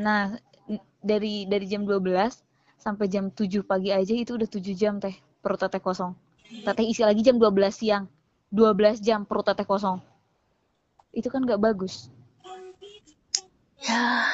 Nah, 0.00 0.32
dari 1.04 1.44
dari 1.44 1.66
jam 1.68 1.84
12 1.84 2.40
sampai 2.80 3.06
jam 3.12 3.28
7 3.28 3.60
pagi 3.68 3.92
aja 3.92 4.16
itu 4.16 4.32
udah 4.32 4.48
7 4.48 4.72
jam 4.72 4.96
teh 4.96 5.12
perut 5.44 5.60
teteh 5.60 5.84
kosong. 5.84 6.16
Teteh 6.64 6.88
isi 6.88 7.04
lagi 7.04 7.20
jam 7.20 7.36
12 7.36 7.76
siang. 7.76 8.08
12 8.48 9.04
jam 9.04 9.28
perut 9.28 9.44
teteh 9.44 9.68
kosong. 9.68 10.00
Itu 11.12 11.28
kan 11.28 11.44
nggak 11.44 11.60
bagus. 11.60 12.08
Ya, 13.84 14.24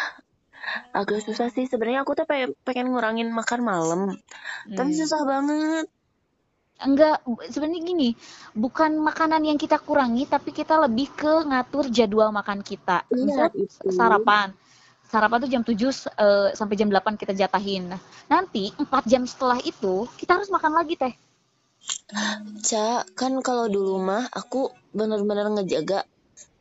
agak 0.92 1.20
susah 1.26 1.48
sih. 1.54 1.64
Sebenarnya 1.70 2.02
aku 2.04 2.12
tuh 2.18 2.26
pengen, 2.30 2.50
pengen 2.66 2.86
ngurangin 2.92 3.28
makan 3.30 3.60
malam, 3.62 4.00
tapi 4.76 4.90
Hmm. 4.92 4.98
susah 5.00 5.22
banget. 5.26 5.86
Enggak, 6.80 7.20
sebenarnya 7.52 7.80
gini, 7.84 8.08
bukan 8.56 8.96
makanan 9.04 9.44
yang 9.44 9.60
kita 9.60 9.76
kurangi, 9.76 10.24
tapi 10.24 10.48
kita 10.48 10.80
lebih 10.80 11.12
ke 11.12 11.44
ngatur 11.44 11.92
jadwal 11.92 12.32
makan 12.32 12.64
kita. 12.64 13.04
Iya, 13.12 13.24
Misal 13.28 13.48
itu. 13.52 13.88
sarapan. 13.92 14.48
Sarapan 15.12 15.38
tuh 15.44 15.50
jam 15.52 15.62
7 15.66 15.90
s- 15.92 16.08
eh, 16.08 16.48
sampai 16.56 16.74
jam 16.80 16.88
8 16.88 17.20
kita 17.20 17.36
jatahin. 17.36 17.84
Nah, 17.92 18.00
nanti 18.32 18.72
4 18.80 19.04
jam 19.04 19.28
setelah 19.28 19.60
itu 19.60 20.08
kita 20.16 20.40
harus 20.40 20.48
makan 20.48 20.72
lagi 20.72 20.94
teh. 20.96 21.12
Cak, 22.64 23.12
kan 23.18 23.32
kalau 23.44 23.66
dulu 23.68 24.00
mah 24.00 24.24
aku 24.32 24.70
bener-bener 24.96 25.46
ngejaga 25.52 26.00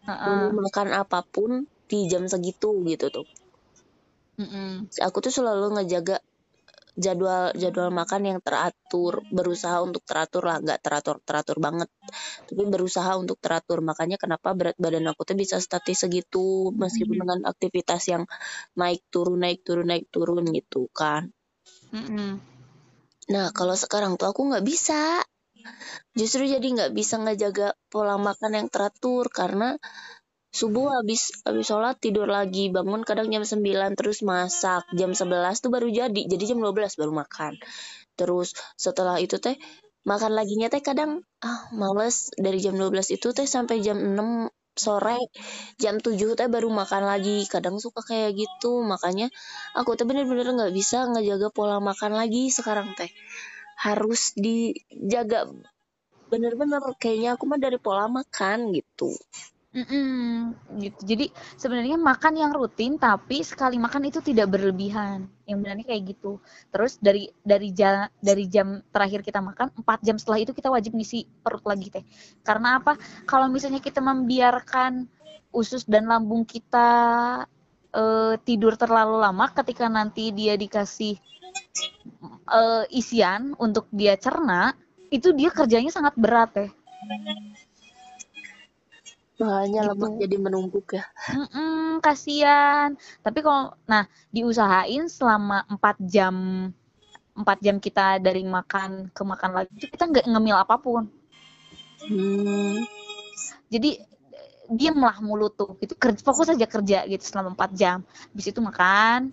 Heeh. 0.08 0.28
mau 0.28 0.52
makan 0.52 0.88
apa 1.02 1.20
pun 1.24 1.64
di 1.90 2.06
jam 2.12 2.24
segitu 2.28 2.70
gitu 2.92 3.08
tuh. 3.16 3.28
Mm-mm. 4.40 4.88
Aku 5.04 5.20
tuh 5.20 5.36
selalu 5.36 5.76
ngejaga 5.76 6.24
jadwal 7.00 7.56
jadwal 7.56 7.92
makan 7.92 8.22
yang 8.28 8.40
teratur, 8.44 9.24
berusaha 9.32 9.80
untuk 9.84 10.04
teratur 10.04 10.44
lah, 10.48 10.60
nggak 10.60 10.80
teratur 10.84 11.20
teratur 11.24 11.58
banget, 11.60 11.88
tapi 12.48 12.64
berusaha 12.68 13.16
untuk 13.20 13.40
teratur. 13.40 13.80
Makanya 13.84 14.20
kenapa 14.20 14.52
berat 14.56 14.76
badan 14.80 15.08
aku 15.12 15.24
tuh 15.28 15.36
bisa 15.40 15.60
statis 15.64 16.04
segitu, 16.04 16.72
meskipun 16.76 17.16
Mhm. 17.20 17.22
dengan 17.24 17.40
aktivitas 17.48 18.04
yang 18.12 18.24
naik 18.76 19.04
turun 19.12 19.40
naik 19.44 19.64
turun 19.64 19.88
naik 19.92 20.08
turun 20.12 20.44
gitu 20.52 20.88
kan. 20.92 21.32
Mm-mm. 21.96 22.40
Nah 23.30 23.48
kalau 23.56 23.76
sekarang 23.76 24.16
tuh 24.20 24.32
aku 24.32 24.48
nggak 24.52 24.66
bisa, 24.66 25.24
justru 26.18 26.48
jadi 26.48 26.64
nggak 26.64 26.92
bisa 26.96 27.16
ngejaga 27.22 27.76
pola 27.88 28.20
makan 28.20 28.52
yang 28.60 28.68
teratur 28.68 29.30
karena 29.32 29.80
subuh 30.50 30.98
habis 30.98 31.30
habis 31.46 31.70
sholat 31.70 32.02
tidur 32.02 32.26
lagi 32.26 32.74
bangun 32.74 33.06
kadang 33.06 33.30
jam 33.30 33.46
9 33.46 33.94
terus 33.94 34.26
masak. 34.26 34.84
Jam 34.98 35.14
11 35.14 35.62
tuh 35.62 35.70
baru 35.70 35.88
jadi 35.90 36.22
jadi 36.26 36.44
jam 36.54 36.60
12 36.62 37.00
baru 37.00 37.14
makan. 37.14 37.54
Terus 38.18 38.58
setelah 38.74 39.22
itu 39.22 39.38
teh 39.38 39.56
makan 40.10 40.34
laginya 40.34 40.68
teh 40.68 40.82
kadang 40.82 41.22
ah 41.46 41.70
males. 41.72 42.34
Dari 42.34 42.58
jam 42.58 42.74
12 42.76 43.14
itu 43.14 43.30
teh 43.30 43.46
sampai 43.46 43.80
jam 43.86 43.98
6 44.02 44.50
sore 44.74 45.20
jam 45.78 46.02
7 46.02 46.18
teh 46.34 46.50
baru 46.50 46.74
makan 46.74 47.06
lagi. 47.06 47.46
Kadang 47.46 47.78
suka 47.78 48.02
kayak 48.02 48.34
gitu. 48.34 48.82
Makanya 48.82 49.30
aku 49.78 49.94
tuh 49.94 50.10
bener-bener 50.10 50.50
nggak 50.50 50.74
bisa 50.74 51.06
ngejaga 51.14 51.54
pola 51.54 51.78
makan 51.78 52.18
lagi 52.18 52.50
sekarang 52.50 52.98
teh. 52.98 53.14
Harus 53.78 54.34
dijaga. 54.34 55.46
Bener-bener 56.30 56.82
kayaknya 56.98 57.38
aku 57.38 57.46
mah 57.46 57.62
dari 57.62 57.78
pola 57.78 58.10
makan 58.10 58.74
gitu 58.74 59.14
Mm-mm, 59.70 60.58
gitu. 60.82 60.98
Jadi 61.06 61.30
sebenarnya 61.54 61.94
makan 61.94 62.42
yang 62.42 62.50
rutin 62.58 62.98
tapi 62.98 63.46
sekali 63.46 63.78
makan 63.78 64.10
itu 64.10 64.18
tidak 64.18 64.50
berlebihan. 64.50 65.30
Yang 65.46 65.58
benarnya 65.62 65.86
kayak 65.86 66.04
gitu. 66.10 66.42
Terus 66.74 66.98
dari 66.98 67.30
dari 67.46 67.70
jam 67.70 68.10
dari 68.18 68.50
jam 68.50 68.82
terakhir 68.90 69.22
kita 69.22 69.38
makan 69.46 69.70
4 69.78 70.02
jam 70.02 70.18
setelah 70.18 70.42
itu 70.42 70.58
kita 70.58 70.74
wajib 70.74 70.98
ngisi 70.98 71.30
perut 71.46 71.62
lagi 71.70 71.94
teh. 71.94 72.02
Karena 72.42 72.82
apa? 72.82 72.98
Kalau 73.30 73.46
misalnya 73.46 73.78
kita 73.78 74.02
membiarkan 74.02 75.06
usus 75.54 75.86
dan 75.86 76.10
lambung 76.10 76.50
kita 76.50 76.90
eh, 77.94 78.34
tidur 78.42 78.74
terlalu 78.74 79.22
lama 79.22 79.46
ketika 79.54 79.86
nanti 79.86 80.34
dia 80.34 80.58
dikasih 80.58 81.14
eh, 82.58 82.86
isian 82.90 83.54
untuk 83.62 83.86
dia 83.94 84.18
cerna, 84.18 84.74
itu 85.14 85.30
dia 85.38 85.54
kerjanya 85.54 85.94
sangat 85.94 86.18
berat 86.18 86.50
teh. 86.58 86.70
Bahannya 89.40 89.82
Gitu. 89.82 89.90
lemak 89.96 90.14
jadi 90.20 90.36
menumpuk 90.36 90.88
ya. 91.00 91.04
Mm-mm, 91.32 92.04
kasihan. 92.04 93.00
Tapi 93.24 93.40
kalau 93.40 93.72
nah 93.88 94.04
diusahain 94.36 95.08
selama 95.08 95.64
4 95.72 95.96
jam 96.04 96.36
4 97.40 97.64
jam 97.64 97.80
kita 97.80 98.20
dari 98.20 98.44
makan 98.44 99.16
ke 99.16 99.24
makan 99.24 99.52
lagi 99.56 99.72
itu 99.80 99.88
kita 99.88 100.04
nggak 100.12 100.28
ngemil 100.28 100.58
apa 100.60 100.76
pun. 100.76 101.08
Hmm. 102.04 102.84
Jadi 103.72 103.96
diamlah 104.68 105.24
mulut 105.24 105.56
tuh. 105.56 105.80
Itu 105.80 105.96
kerja, 105.96 106.20
fokus 106.20 106.52
aja 106.52 106.68
kerja 106.68 107.08
gitu 107.08 107.24
selama 107.24 107.56
4 107.56 107.72
jam. 107.80 107.98
Habis 108.36 108.52
itu 108.52 108.60
makan 108.60 109.32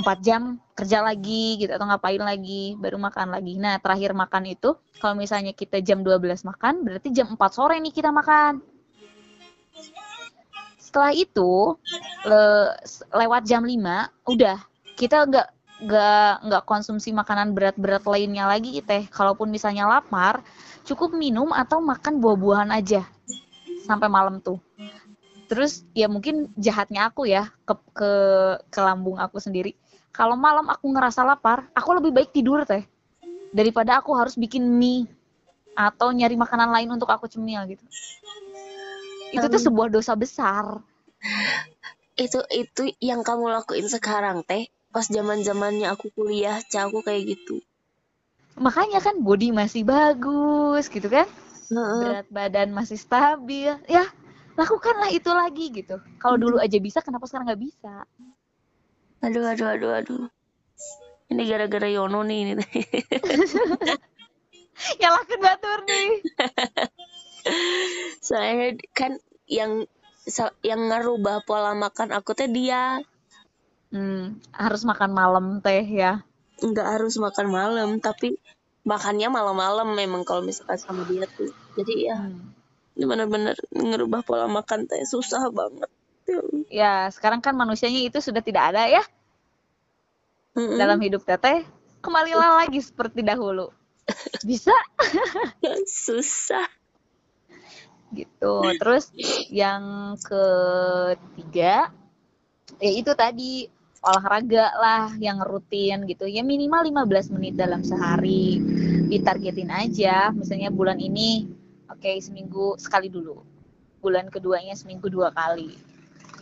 4 0.00 0.18
jam 0.24 0.42
kerja 0.78 1.04
lagi 1.04 1.60
gitu 1.60 1.70
atau 1.74 1.86
ngapain 1.86 2.22
lagi 2.22 2.74
baru 2.78 2.96
makan 3.02 3.34
lagi. 3.34 3.58
Nah, 3.60 3.76
terakhir 3.82 4.16
makan 4.16 4.48
itu 4.48 4.78
kalau 5.02 5.14
misalnya 5.18 5.52
kita 5.52 5.82
jam 5.84 6.00
12 6.00 6.46
makan 6.46 6.86
berarti 6.86 7.10
jam 7.10 7.34
4 7.34 7.50
sore 7.52 7.76
nih 7.82 7.92
kita 7.92 8.14
makan. 8.14 8.73
Setelah 10.94 11.10
itu 11.10 11.74
le- 12.22 12.70
lewat 13.10 13.42
jam 13.50 13.66
5 13.66 14.06
udah 14.30 14.62
kita 14.94 15.26
nggak 15.26 15.48
nggak 15.90 16.30
nggak 16.46 16.62
konsumsi 16.70 17.10
makanan 17.10 17.50
berat-berat 17.50 18.06
lainnya 18.06 18.46
lagi 18.46 18.78
teh. 18.78 19.02
Kalaupun 19.10 19.50
misalnya 19.50 19.90
lapar, 19.90 20.46
cukup 20.86 21.10
minum 21.18 21.50
atau 21.50 21.82
makan 21.82 22.22
buah-buahan 22.22 22.70
aja 22.70 23.02
sampai 23.82 24.06
malam 24.06 24.38
tuh. 24.38 24.62
Terus 25.50 25.82
ya 25.98 26.06
mungkin 26.06 26.54
jahatnya 26.54 27.10
aku 27.10 27.26
ya 27.26 27.50
ke 27.66 27.74
ke 27.90 28.12
ke 28.70 28.78
lambung 28.78 29.18
aku 29.18 29.42
sendiri. 29.42 29.74
Kalau 30.14 30.38
malam 30.38 30.70
aku 30.70 30.94
ngerasa 30.94 31.26
lapar, 31.26 31.66
aku 31.74 31.90
lebih 31.98 32.14
baik 32.14 32.30
tidur 32.30 32.62
teh 32.62 32.86
daripada 33.50 33.98
aku 33.98 34.14
harus 34.14 34.38
bikin 34.38 34.62
mie 34.62 35.10
atau 35.74 36.14
nyari 36.14 36.38
makanan 36.38 36.70
lain 36.70 36.94
untuk 36.94 37.10
aku 37.10 37.26
cemil 37.26 37.66
gitu. 37.66 37.82
Itu 39.34 39.50
tuh 39.50 39.58
Hmm. 39.58 39.66
sebuah 39.66 39.88
dosa 39.90 40.14
besar. 40.14 40.78
Itu 42.14 42.38
itu 42.54 42.94
yang 43.02 43.26
kamu 43.26 43.50
lakuin 43.50 43.90
sekarang 43.90 44.46
teh. 44.46 44.70
Pas 44.94 45.10
zaman 45.10 45.42
zamannya 45.42 45.90
aku 45.90 46.14
kuliah, 46.14 46.62
cah 46.70 46.86
aku 46.86 47.02
kayak 47.02 47.34
gitu. 47.34 47.58
Makanya 48.54 49.02
kan 49.02 49.18
body 49.18 49.50
masih 49.50 49.82
bagus 49.82 50.86
gitu 50.86 51.10
kan. 51.10 51.26
Berat 51.74 52.30
badan 52.30 52.70
masih 52.70 52.94
stabil. 52.94 53.74
Ya, 53.90 54.06
lakukanlah 54.54 55.10
itu 55.10 55.26
lagi 55.34 55.74
gitu. 55.74 55.98
Kalau 56.22 56.38
dulu 56.38 56.62
aja 56.62 56.78
bisa, 56.78 57.02
kenapa 57.02 57.26
sekarang 57.26 57.50
nggak 57.50 57.62
bisa? 57.66 58.06
Aduh, 59.26 59.50
aduh, 59.50 59.74
aduh, 59.74 59.90
aduh. 59.98 60.24
Ini 61.34 61.42
gara-gara 61.50 61.90
Yono 61.90 62.22
nih 62.22 62.54
ini. 62.54 62.62
Nyalakan 65.02 65.38
batur 65.42 65.78
nih. 65.90 66.22
Soalnya 68.26 68.68
kan 68.98 69.12
yang 69.58 69.72
yang 70.68 70.80
ngerubah 70.90 71.36
pola 71.48 71.72
makan 71.84 72.08
aku 72.18 72.30
teh 72.38 72.48
dia 72.58 72.82
Hmm, 73.94 74.24
harus 74.62 74.82
makan 74.90 75.10
malam 75.20 75.44
teh 75.64 75.84
ya. 76.02 76.12
nggak 76.68 76.88
harus 76.94 77.14
makan 77.24 77.46
malam 77.58 77.88
tapi 78.06 78.28
makannya 78.90 79.28
malam-malam 79.36 79.88
memang 80.00 80.22
kalau 80.28 80.42
misalkan 80.48 80.78
sama 80.84 81.02
dia 81.10 81.24
tuh 81.36 81.50
jadi 81.78 81.94
ya 82.08 82.18
Hmm. 82.18 82.40
ini 82.96 83.04
bener-bener 83.10 83.56
ngerubah 83.74 84.20
pola 84.28 84.46
makan 84.58 84.80
teh 84.90 85.02
susah 85.12 85.42
banget 85.58 85.90
Ya, 86.72 87.06
sekarang 87.14 87.40
kan 87.44 87.54
manusianya 87.54 88.00
itu 88.08 88.18
sudah 88.26 88.40
tidak 88.40 88.72
ada 88.72 88.82
ya 88.88 89.02
Mm-mm. 90.56 90.78
dalam 90.80 90.98
hidup 91.04 91.22
teteh. 91.28 91.66
Kembalilah 92.04 92.64
lagi 92.64 92.80
seperti 92.80 93.20
dahulu. 93.24 93.68
Bisa 94.48 94.72
susah 96.06 96.66
gitu. 98.14 98.54
Terus 98.78 99.10
yang 99.50 100.14
ketiga 100.22 101.90
ya 102.78 102.90
itu 102.90 103.12
tadi 103.14 103.68
olahraga 104.04 104.64
lah 104.76 105.04
yang 105.16 105.40
rutin 105.40 106.04
gitu. 106.04 106.28
Ya 106.28 106.44
minimal 106.44 106.84
15 106.84 107.34
menit 107.34 107.56
dalam 107.56 107.80
sehari. 107.80 108.60
Ditargetin 109.08 109.72
aja, 109.72 110.32
misalnya 110.32 110.68
bulan 110.68 111.00
ini 111.00 111.48
oke 111.88 112.10
seminggu 112.20 112.76
sekali 112.76 113.08
dulu. 113.08 113.40
Bulan 114.04 114.28
keduanya 114.28 114.76
seminggu 114.76 115.08
dua 115.08 115.32
kali. 115.32 115.72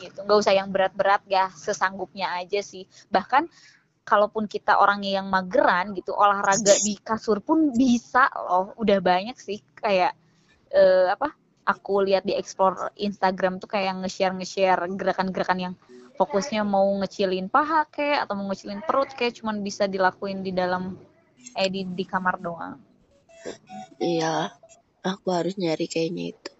Gitu. 0.03 0.19
Nggak 0.27 0.39
usah 0.43 0.55
yang 0.55 0.75
berat-berat 0.75 1.23
ya, 1.31 1.47
sesanggupnya 1.55 2.35
aja 2.43 2.59
sih. 2.59 2.83
Bahkan 3.07 3.47
kalaupun 4.03 4.51
kita 4.51 4.83
orangnya 4.83 5.23
yang 5.23 5.31
mageran 5.31 5.95
gitu, 5.95 6.11
olahraga 6.11 6.75
di 6.83 6.99
kasur 6.99 7.39
pun 7.39 7.71
bisa 7.71 8.27
loh. 8.35 8.75
Udah 8.75 8.99
banyak 8.99 9.39
sih 9.39 9.63
kayak 9.79 10.19
eh, 10.75 11.07
apa? 11.15 11.42
Aku 11.73 12.05
lihat 12.05 12.29
di 12.29 12.37
explore 12.37 12.93
Instagram 13.01 13.57
tuh 13.59 13.69
kayak 13.73 14.05
nge-share 14.05 14.37
nge-share 14.37 14.85
gerakan-gerakan 14.93 15.59
yang 15.59 15.75
fokusnya 16.21 16.63
mau 16.63 16.85
ngecilin 17.01 17.49
paha 17.49 17.89
kayak 17.89 18.29
atau 18.29 18.37
mau 18.37 18.53
ngecilin 18.53 18.85
perut 18.85 19.09
kayak 19.17 19.41
cuman 19.41 19.65
bisa 19.65 19.89
dilakuin 19.89 20.45
di 20.45 20.53
dalam 20.53 20.95
eh 21.57 21.69
di, 21.73 21.83
di 21.89 22.05
kamar 22.07 22.37
doang. 22.39 22.77
iya 23.99 24.53
aku 25.03 25.35
harus 25.35 25.59
nyari 25.59 25.91
kayaknya 25.91 26.37
itu 26.37 26.51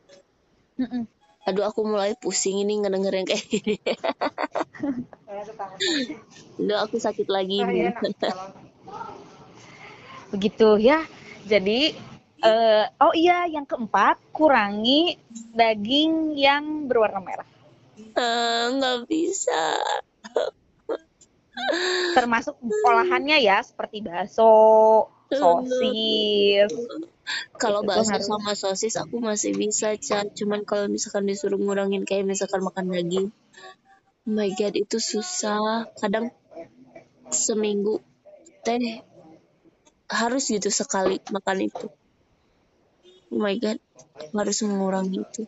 Mm-mm. 0.83 1.05
aduh 1.47 1.69
aku 1.69 1.87
mulai 1.87 2.19
pusing 2.19 2.59
ini 2.65 2.83
ngedenger 2.83 3.13
yang 3.23 3.29
kayak 3.29 3.47
gini 3.47 3.77
aduh 6.59 6.79
aku 6.83 6.97
sakit 6.99 7.29
lagi 7.31 7.63
nih. 7.63 7.95
Begitu 10.33 10.81
ya. 10.81 11.05
Jadi 11.45 11.93
eh, 12.43 12.85
oh 13.01 13.15
iya 13.15 13.47
yang 13.47 13.67
keempat 13.67 14.19
kurangi 14.35 15.17
daging 15.55 16.35
yang 16.37 16.91
berwarna 16.91 17.23
merah. 17.23 17.49
Ah, 18.19 18.69
nggak 18.73 19.09
bisa 19.09 19.79
Termasuk 22.17 22.57
olahannya 22.89 23.39
ya 23.45 23.61
seperti 23.61 24.01
bakso, 24.01 25.07
sosis. 25.33 26.73
kalau 27.57 27.81
bakso 27.87 28.21
sama 28.21 28.53
sosis 28.53 28.99
aku 29.01 29.23
masih 29.23 29.57
bisa 29.57 29.95
Ca. 29.97 30.27
cuman 30.29 30.67
kalau 30.67 30.91
misalkan 30.91 31.25
disuruh 31.25 31.57
ngurangin 31.57 32.05
kayak 32.05 32.29
misalkan 32.29 32.61
makan 32.61 32.93
daging 32.93 33.29
oh 34.29 34.33
my 34.33 34.51
god 34.53 34.75
itu 34.77 34.99
susah 35.01 35.89
kadang 35.97 36.35
seminggu 37.33 38.03
teh 38.67 39.01
harus 40.13 40.45
gitu 40.53 40.69
sekali 40.69 41.23
makan 41.33 41.71
itu 41.73 41.87
oh 43.33 43.41
my 43.41 43.57
god 43.57 43.79
harus 44.37 44.59
mengurangi 44.63 45.25
itu 45.25 45.43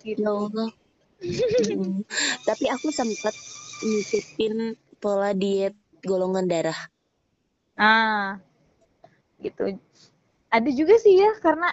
Gitu. 0.00 0.24
ya 0.24 0.32
Allah 0.32 0.70
Hmm. 1.20 2.00
tapi 2.48 2.64
aku 2.72 2.88
sempat 2.88 3.36
ngikutin 3.84 4.72
pola 4.96 5.36
diet 5.36 5.76
golongan 6.00 6.48
darah 6.48 6.80
Ah, 7.76 8.40
gitu. 9.40 9.76
Ada 10.48 10.68
juga 10.72 10.96
sih 10.96 11.20
ya 11.20 11.36
karena 11.40 11.72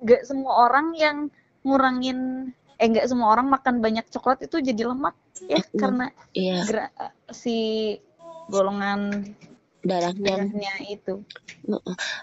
gak 0.00 0.22
semua 0.24 0.68
orang 0.68 0.92
yang 0.96 1.16
ngurangin 1.64 2.52
eh 2.76 2.86
nggak 2.88 3.08
semua 3.08 3.32
orang 3.32 3.48
makan 3.48 3.80
banyak 3.80 4.04
coklat 4.12 4.44
itu 4.44 4.60
jadi 4.60 4.92
lemak 4.92 5.16
ya 5.48 5.60
Mm. 5.60 5.80
karena 5.80 6.06
iya 6.36 6.64
si 7.32 7.56
golongan 8.52 9.32
darahnya 9.80 10.44
darahnya 10.44 10.72
itu. 10.88 11.24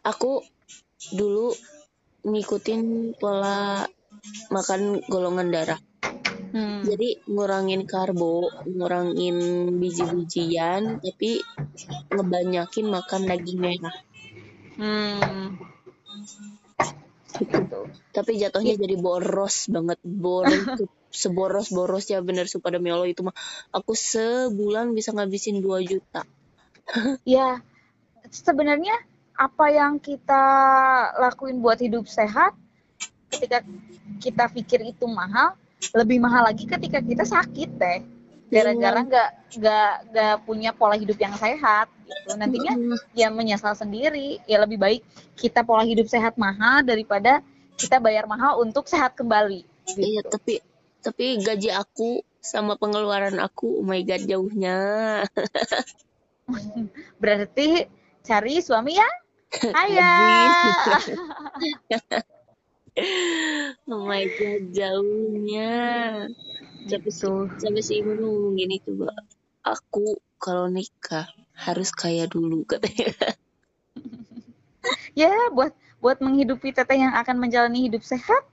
aku 0.05 0.45
dulu 1.11 1.51
ngikutin 2.23 3.13
pola 3.19 3.83
makan 4.53 5.03
golongan 5.11 5.51
darah 5.51 5.81
Hmm. 6.53 6.85
jadi 6.85 7.17
ngurangin 7.25 7.89
karbo 7.89 8.45
ngurangin 8.69 9.41
biji-bijian 9.81 11.01
tapi 11.01 11.41
ngebanyakin 12.13 12.93
makan 12.93 13.21
daging 13.25 13.57
merah 13.57 13.95
Hmm. 14.77 15.57
Gitu. 17.33 17.79
tapi 18.13 18.31
jatuhnya 18.37 18.77
jadi 18.77 18.95
boros 19.01 19.65
banget 19.65 19.97
boros 20.05 20.53
seboros 21.09 21.73
borosnya 21.73 22.21
bener 22.21 22.45
sumpah 22.45 22.69
demi 22.69 22.93
Allah 22.93 23.09
itu 23.09 23.25
mah 23.25 23.33
aku 23.73 23.97
sebulan 23.97 24.93
bisa 24.93 25.09
ngabisin 25.09 25.57
2 25.57 25.89
juta 25.89 26.21
Ya, 27.25 27.65
sebenarnya 28.29 28.93
apa 29.37 29.65
yang 29.73 29.97
kita 29.97 30.43
lakuin 31.17 31.59
buat 31.59 31.81
hidup 31.81 32.05
sehat, 32.05 32.53
ketika 33.33 33.65
kita 34.21 34.45
pikir 34.53 34.81
itu 34.85 35.05
mahal, 35.09 35.57
lebih 35.97 36.21
mahal 36.21 36.45
lagi 36.45 36.69
ketika 36.69 37.01
kita 37.01 37.25
sakit 37.25 37.69
deh. 37.77 37.99
Gara-gara 38.53 39.01
nggak 39.01 39.29
nggak 39.57 39.91
nggak 40.13 40.35
punya 40.45 40.69
pola 40.77 40.93
hidup 40.93 41.17
yang 41.17 41.33
sehat, 41.33 41.89
gitu. 42.05 42.37
Nantinya 42.37 42.77
ya 43.17 43.33
menyesal 43.33 43.73
sendiri. 43.73 44.37
Ya 44.45 44.61
lebih 44.61 44.77
baik 44.77 45.01
kita 45.33 45.65
pola 45.65 45.81
hidup 45.81 46.05
sehat 46.05 46.37
mahal 46.37 46.85
daripada 46.85 47.41
kita 47.73 47.97
bayar 47.97 48.29
mahal 48.29 48.61
untuk 48.61 48.85
sehat 48.85 49.17
kembali. 49.17 49.65
iya 49.99 50.23
Gitu. 50.23 50.29
tapi 50.31 50.53
tapi 51.03 51.25
gaji 51.43 51.75
aku 51.75 52.23
sama 52.39 52.79
pengeluaran 52.79 53.35
aku 53.35 53.83
oh 53.83 53.85
my 53.85 53.99
god 54.07 54.23
jauhnya 54.23 54.79
Berarti 57.21 57.87
cari 58.23 58.59
suami 58.63 58.95
yang 58.95 59.15
kaya. 59.53 60.13
oh 63.89 64.03
my 64.05 64.23
god 64.25 64.63
jauhnya. 64.73 65.73
Si 66.83 66.99
Gitu. 66.99 67.31
sampai 67.47 67.79
si 67.79 68.03
ibu 68.03 68.11
ngomong 68.11 68.59
gini 68.59 68.75
coba 68.83 69.15
aku 69.63 70.19
kalau 70.35 70.67
nikah 70.67 71.31
harus 71.55 71.95
kaya 71.95 72.27
dulu 72.27 72.67
katanya. 72.67 73.13
Ya 75.15 75.31
buat 75.55 75.71
buat 76.03 76.19
menghidupi 76.19 76.75
teteh 76.75 76.99
yang 76.99 77.15
akan 77.15 77.39
menjalani 77.39 77.87
hidup 77.87 78.03
sehat 78.03 78.43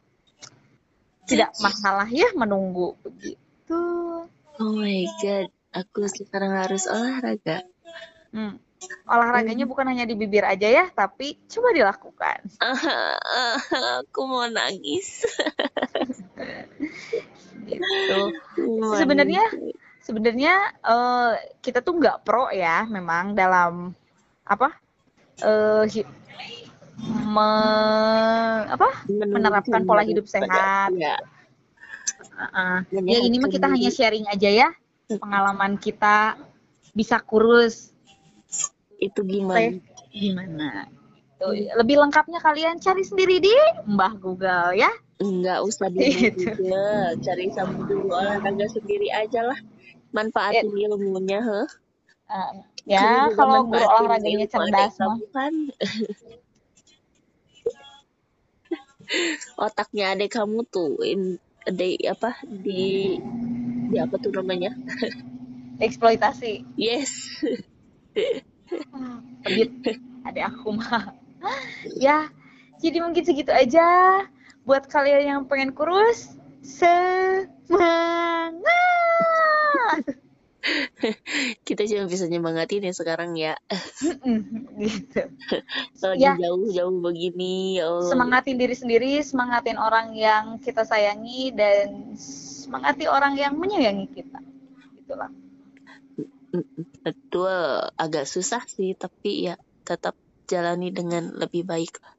tidak 1.26 1.50
masalah 1.58 2.06
ya 2.06 2.30
menunggu 2.38 2.94
begitu. 3.02 3.82
Oh 4.60 4.72
my 4.78 5.02
god 5.18 5.50
aku 5.74 6.06
sekarang 6.06 6.54
harus 6.54 6.86
olahraga. 6.86 7.66
Hmm. 8.30 8.62
Olahraganya 9.04 9.68
bukan 9.68 9.86
hanya 9.92 10.04
di 10.08 10.14
bibir 10.16 10.44
aja 10.46 10.68
ya 10.68 10.84
tapi 10.92 11.36
coba 11.50 11.68
dilakukan. 11.74 12.38
Aku 14.04 14.20
mau 14.26 14.46
nangis. 14.48 15.24
Gitu. 17.70 18.20
Sebenarnya 18.98 19.44
sebenarnya 20.02 20.54
eh, 20.82 21.32
kita 21.62 21.84
tuh 21.84 22.02
nggak 22.02 22.26
pro 22.26 22.50
ya 22.50 22.82
memang 22.88 23.36
dalam 23.36 23.94
apa 24.42 24.74
eh 25.44 25.84
hi- 25.86 26.10
me- 27.06 28.66
apa 28.66 28.88
menerapkan 29.08 29.86
pola 29.86 30.02
hidup 30.02 30.26
sehat. 30.26 30.90
ya 30.96 31.16
Uh-uh. 32.40 32.84
Hanya 32.88 33.10
Ya 33.12 33.18
ini 33.28 33.36
mah 33.36 33.50
kita 33.52 33.68
hanya 33.68 33.90
sharing 33.92 34.24
aja 34.28 34.48
ya 34.48 34.68
pengalaman 35.20 35.76
kita 35.76 36.40
bisa 36.96 37.20
kurus 37.20 37.89
itu 39.00 39.20
gimana 39.24 39.80
gimana. 40.12 40.84
Tuh, 41.40 41.56
lebih 41.56 41.96
lengkapnya 41.96 42.36
kalian 42.36 42.76
cari 42.84 43.00
sendiri 43.00 43.40
di 43.40 43.56
Mbah 43.88 44.12
Google 44.20 44.76
ya. 44.76 44.92
Enggak 45.16 45.64
usah 45.64 45.88
di 45.88 46.28
Gitu. 46.28 46.52
Google, 46.52 47.16
cari 47.24 47.48
sama 47.56 47.88
dulu 47.88 48.12
olahraga 48.12 48.68
sendiri 48.68 49.08
aja 49.08 49.48
lah. 49.48 49.56
Manfaatin 50.12 50.68
ilmunya, 50.68 51.40
heh. 51.40 51.68
Uh, 52.30 52.62
ya 52.84 53.26
kalau 53.32 53.64
guru 53.66 53.82
olahraganya 53.88 54.46
cerdas 54.52 55.00
mah. 55.00 55.16
kan. 55.32 55.54
Otaknya 59.64 60.14
adik 60.14 60.36
kamu 60.36 60.62
tuh 60.68 61.00
in, 61.02 61.40
di 61.66 61.98
apa 62.06 62.38
di 62.46 63.18
di 63.90 63.96
apa 63.98 64.14
tuh 64.22 64.30
namanya 64.30 64.70
eksploitasi 65.84 66.62
yes 66.78 67.10
Pedit 69.44 69.70
ada 70.26 70.52
aku 70.52 70.76
mah 70.76 71.16
ya 71.96 72.28
jadi 72.80 73.04
mungkin 73.04 73.22
segitu 73.22 73.52
aja. 73.52 73.84
Buat 74.64 74.88
kalian 74.88 75.22
yang 75.24 75.40
pengen 75.44 75.76
kurus 75.76 76.32
semangat! 76.64 78.56
Kita 81.68 81.88
cuma 81.88 82.04
bisa 82.04 82.28
nyemangatin 82.28 82.84
ya 82.84 82.92
sekarang 82.92 83.32
ya. 83.36 83.56
Gitu. 84.80 85.20
Lagi 86.00 86.20
Ya. 86.20 86.36
jauh-jauh 86.36 87.00
begini 87.00 87.80
ya 87.80 87.88
Allah. 87.88 88.08
semangatin 88.12 88.60
diri 88.60 88.76
sendiri 88.76 89.24
semangatin 89.24 89.80
orang 89.80 90.12
yang 90.12 90.60
kita 90.60 90.84
sayangi 90.84 91.52
dan 91.56 92.12
semangati 92.16 93.08
orang 93.08 93.36
yang 93.40 93.56
menyayangi 93.56 94.08
kita. 94.12 94.40
Gitulah 95.00 95.32
betul 97.00 97.50
agak 97.94 98.26
susah 98.26 98.62
sih 98.66 98.92
tapi 98.94 99.46
ya 99.50 99.54
tetap 99.86 100.18
jalani 100.46 100.90
dengan 100.90 101.30
lebih 101.34 101.62
baik 101.64 101.94
lah 102.02 102.14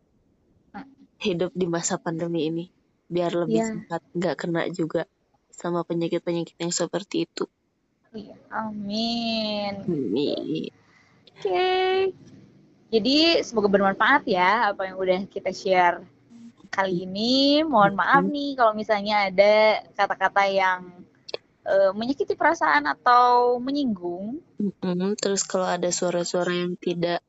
Hmm. 0.71 0.87
hidup 1.19 1.51
di 1.51 1.67
masa 1.67 1.99
pandemi 1.99 2.47
ini 2.47 2.65
biar 3.05 3.35
lebih 3.35 3.59
Iya. 3.59 3.67
sehat 3.75 4.01
nggak 4.15 4.35
kena 4.39 4.71
juga 4.71 5.03
sama 5.51 5.83
penyakit-penyakit 5.83 6.55
yang 6.55 6.71
seperti 6.71 7.27
itu 7.27 7.43
Iya, 8.11 8.35
amin 8.51 9.83
Amin. 9.83 10.71
Oke. 11.31 12.11
Jadi 12.87 13.39
semoga 13.41 13.71
bermanfaat 13.71 14.27
ya 14.27 14.71
apa 14.71 14.83
yang 14.83 14.99
udah 14.99 15.19
kita 15.27 15.51
share 15.51 16.03
kali 16.67 17.07
ini. 17.07 17.63
Mohon 17.63 17.93
maaf 17.99 18.23
nih 18.27 18.55
kalau 18.59 18.75
misalnya 18.75 19.31
ada 19.31 19.79
kata-kata 19.95 20.43
yang 20.47 20.79
eh, 21.65 21.91
menyakiti 21.93 22.33
perasaan 22.37 22.85
atau 22.89 23.57
menyinggung. 23.61 24.41
Mm-mm, 24.61 25.17
terus 25.17 25.45
kalau 25.45 25.65
ada 25.65 25.89
suara-suara 25.89 26.51
yang 26.53 26.77
tidak 26.77 27.21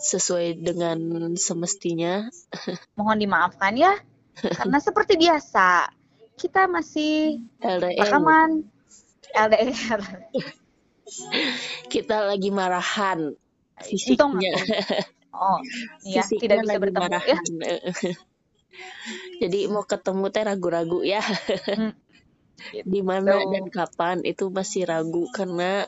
sesuai 0.00 0.56
dengan 0.64 0.96
semestinya 1.36 2.24
Mohon 2.98 3.18
dimaafkan 3.28 3.76
ya. 3.76 3.92
Karena 4.34 4.78
seperti 4.86 5.20
biasa, 5.20 5.92
kita 6.40 6.64
masih 6.66 7.44
LDR 7.60 8.08
rekaman 8.08 8.64
LDR. 9.36 10.00
kita 11.92 12.16
lagi 12.22 12.48
marahan 12.54 13.34
fisiknya 13.82 14.54
Oh, 15.30 15.56
iya, 16.04 16.20
Fisiknya 16.26 16.42
tidak 16.42 16.56
bisa 16.66 16.78
bertemu 16.82 17.12
ya. 17.22 17.38
jadi 19.40 19.58
mau 19.72 19.82
ketemu 19.86 20.24
teh 20.30 20.42
ragu-ragu 20.46 21.00
ya 21.02 21.22
Hmm. 21.70 21.92
Di 22.84 23.00
mana 23.00 23.40
Gitu. 23.40 23.50
dan 23.52 23.64
kapan 23.72 24.16
itu 24.24 24.48
masih 24.52 24.86
ragu. 24.86 25.26
Karena 25.32 25.84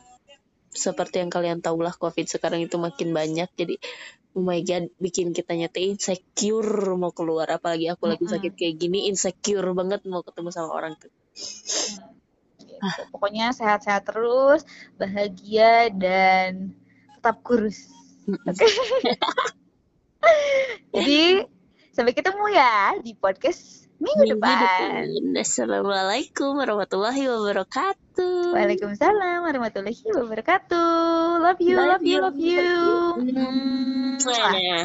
seperti 0.73 1.21
yang 1.21 1.29
kalian 1.29 1.61
tahu 1.61 1.85
lah 1.85 1.93
covid 1.93 2.25
sekarang 2.27 2.65
itu 2.65 2.81
makin 2.81 3.13
banyak. 3.13 3.49
Jadi 3.53 3.77
oh 4.33 4.41
my 4.41 4.65
god 4.65 4.89
bikin 4.97 5.37
kita 5.37 5.53
teh 5.69 5.85
insecure 5.93 6.97
mau 6.97 7.13
keluar. 7.13 7.49
Apalagi 7.53 7.93
aku 7.93 8.09
lagi 8.09 8.25
sakit 8.25 8.53
kayak 8.57 8.75
gini 8.81 9.09
insecure 9.13 9.71
banget 9.77 10.05
mau 10.09 10.25
ketemu 10.25 10.49
sama 10.49 10.73
orang 10.73 10.97
tuh. 10.97 11.13
Gitu. 12.61 13.03
Pokoknya 13.15 13.55
sehat-sehat 13.55 14.11
terus, 14.11 14.67
bahagia 14.99 15.93
dan 15.95 16.75
tetap 17.19 17.39
kurus. 17.47 17.87
Jadi 20.95 21.47
sampai 21.93 22.15
ketemu 22.17 22.45
ya 22.55 22.97
di 22.99 23.13
podcast 23.15 23.82
minggu 24.03 24.25
Minggu 24.27 24.35
depan. 24.37 25.07
depan. 25.07 25.41
Assalamualaikum 25.41 26.53
warahmatullahi 26.59 27.23
wabarakatuh 27.31 28.53
Waalaikumsalam 28.53 29.39
warahmatullahi 29.47 30.05
wabarakatuh. 30.13 31.41
Love 31.41 31.63
you, 31.63 31.77
love 31.79 32.05
you, 32.05 32.19
love 32.21 32.39
you. 32.41 32.63
Hmm. 33.17 34.19
Mwah. 34.27 34.53
Mwah. 34.53 34.85